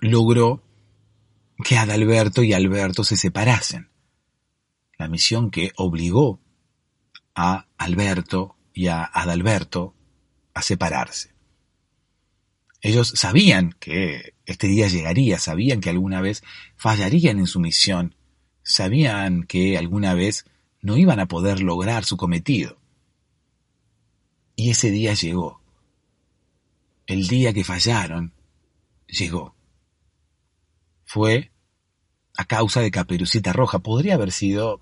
[0.00, 0.62] logró
[1.64, 3.90] que Adalberto y Alberto se separasen,
[4.96, 6.40] la misión que obligó
[7.34, 9.92] a Alberto y a Adalberto
[10.54, 11.34] a separarse.
[12.80, 16.44] Ellos sabían que este día llegaría, sabían que alguna vez
[16.76, 18.14] fallarían en su misión,
[18.62, 20.44] sabían que alguna vez
[20.80, 22.78] no iban a poder lograr su cometido.
[24.54, 25.60] Y ese día llegó.
[27.08, 28.32] El día que fallaron,
[29.08, 29.56] llegó.
[31.04, 31.50] Fue
[32.36, 33.80] a causa de Caperucita Roja.
[33.80, 34.80] Podría haber sido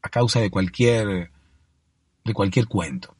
[0.00, 1.32] a causa de cualquier
[2.24, 3.16] de cualquier cuento.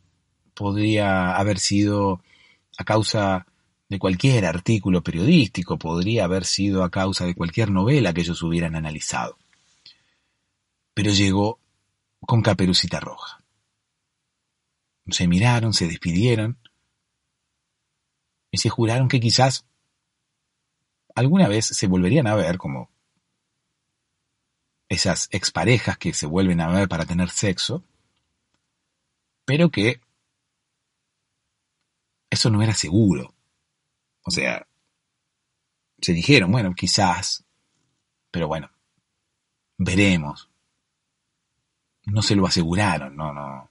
[0.54, 2.22] Podría haber sido
[2.78, 3.46] a causa
[3.88, 8.76] de cualquier artículo periodístico, podría haber sido a causa de cualquier novela que ellos hubieran
[8.76, 9.36] analizado.
[10.94, 11.58] Pero llegó
[12.20, 13.42] con Caperucita Roja.
[15.08, 16.58] Se miraron, se despidieron
[18.52, 19.66] y se juraron que quizás
[21.14, 22.90] alguna vez se volverían a ver como
[24.88, 27.84] esas exparejas que se vuelven a ver para tener sexo,
[29.50, 30.00] pero que
[32.30, 33.34] eso no era seguro.
[34.22, 34.64] O sea,
[36.00, 37.44] se dijeron, bueno, quizás,
[38.30, 38.70] pero bueno,
[39.76, 40.48] veremos.
[42.06, 43.68] No se lo aseguraron, no, no,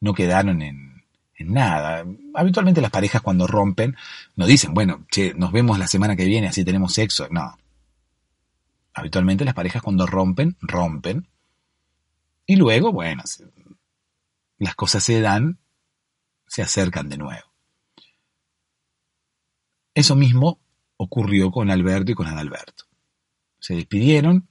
[0.00, 1.04] no quedaron en,
[1.38, 2.04] nada.
[2.34, 3.96] Habitualmente las parejas cuando rompen
[4.34, 7.28] no dicen, bueno, che, nos vemos la semana que viene, así tenemos sexo.
[7.30, 7.56] No.
[8.94, 11.28] Habitualmente las parejas cuando rompen, rompen.
[12.46, 13.22] Y luego, bueno,
[14.58, 15.58] las cosas se dan,
[16.46, 17.46] se acercan de nuevo.
[19.94, 20.60] Eso mismo
[20.96, 22.84] ocurrió con Alberto y con Adalberto.
[23.58, 24.48] Se despidieron,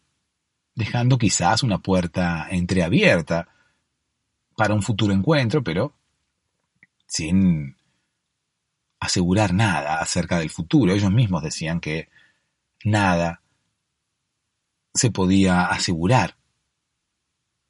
[0.75, 3.49] dejando quizás una puerta entreabierta
[4.55, 5.93] para un futuro encuentro, pero
[7.05, 7.77] sin
[8.99, 10.93] asegurar nada acerca del futuro.
[10.93, 12.09] Ellos mismos decían que
[12.83, 13.41] nada
[14.93, 16.35] se podía asegurar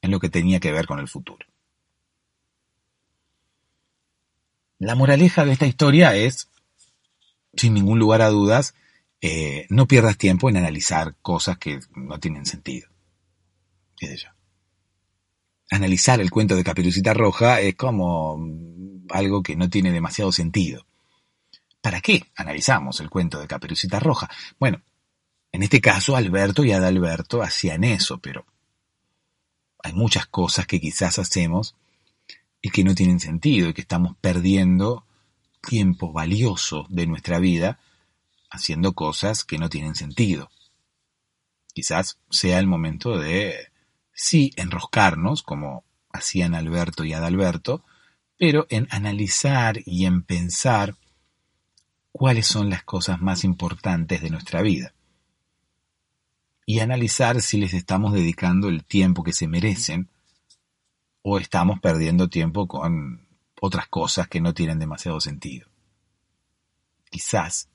[0.00, 1.46] en lo que tenía que ver con el futuro.
[4.78, 6.48] La moraleja de esta historia es
[7.58, 8.74] sin ningún lugar a dudas,
[9.20, 12.88] eh, no pierdas tiempo en analizar cosas que no tienen sentido.
[15.70, 18.38] Analizar el cuento de Caperucita Roja es como
[19.10, 20.86] algo que no tiene demasiado sentido.
[21.80, 24.30] ¿Para qué analizamos el cuento de Caperucita Roja?
[24.58, 24.82] Bueno,
[25.52, 28.46] en este caso Alberto y Adalberto hacían eso, pero
[29.82, 31.74] hay muchas cosas que quizás hacemos
[32.60, 35.04] y que no tienen sentido y que estamos perdiendo
[35.60, 37.78] tiempo valioso de nuestra vida
[38.50, 40.50] haciendo cosas que no tienen sentido.
[41.72, 43.68] Quizás sea el momento de,
[44.12, 47.84] sí, enroscarnos, como hacían Alberto y Adalberto,
[48.38, 50.96] pero en analizar y en pensar
[52.12, 54.94] cuáles son las cosas más importantes de nuestra vida.
[56.66, 60.08] Y analizar si les estamos dedicando el tiempo que se merecen
[61.30, 63.28] o estamos perdiendo tiempo con
[63.60, 65.68] otras cosas que no tienen demasiado sentido.
[67.10, 67.68] Quizás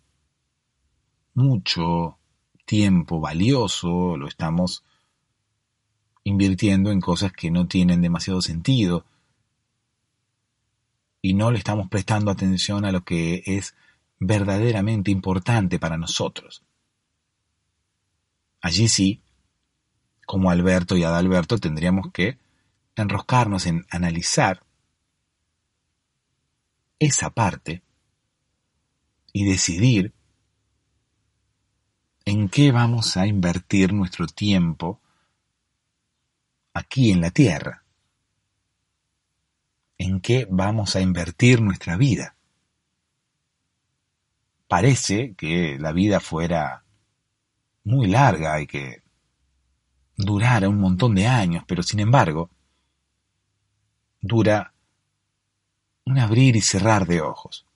[1.35, 2.17] mucho
[2.65, 4.83] tiempo valioso lo estamos
[6.23, 9.05] invirtiendo en cosas que no tienen demasiado sentido
[11.21, 13.75] y no le estamos prestando atención a lo que es
[14.19, 16.63] verdaderamente importante para nosotros.
[18.61, 19.21] Allí sí,
[20.25, 22.41] como Alberto y Adalberto, tendríamos que
[22.95, 24.63] enroscarnos en analizar
[26.99, 27.83] esa parte
[29.31, 30.13] y decidir
[32.25, 35.01] en qué vamos a invertir nuestro tiempo
[36.73, 37.83] aquí en la Tierra,
[39.97, 42.35] en qué vamos a invertir nuestra vida.
[44.67, 46.83] Parece que la vida fuera
[47.83, 49.03] muy larga y que
[50.15, 52.49] durara un montón de años, pero sin embargo,
[54.23, 54.73] dura
[56.05, 57.67] un abrir y cerrar de ojos.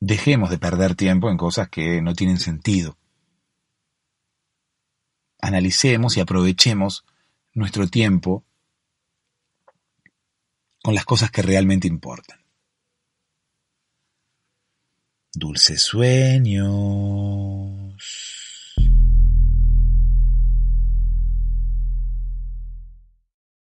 [0.00, 2.98] Dejemos de perder tiempo en cosas que no tienen sentido.
[5.40, 7.06] Analicemos y aprovechemos
[7.54, 8.44] nuestro tiempo
[10.82, 12.44] con las cosas que realmente importan.
[15.32, 17.65] Dulce sueño.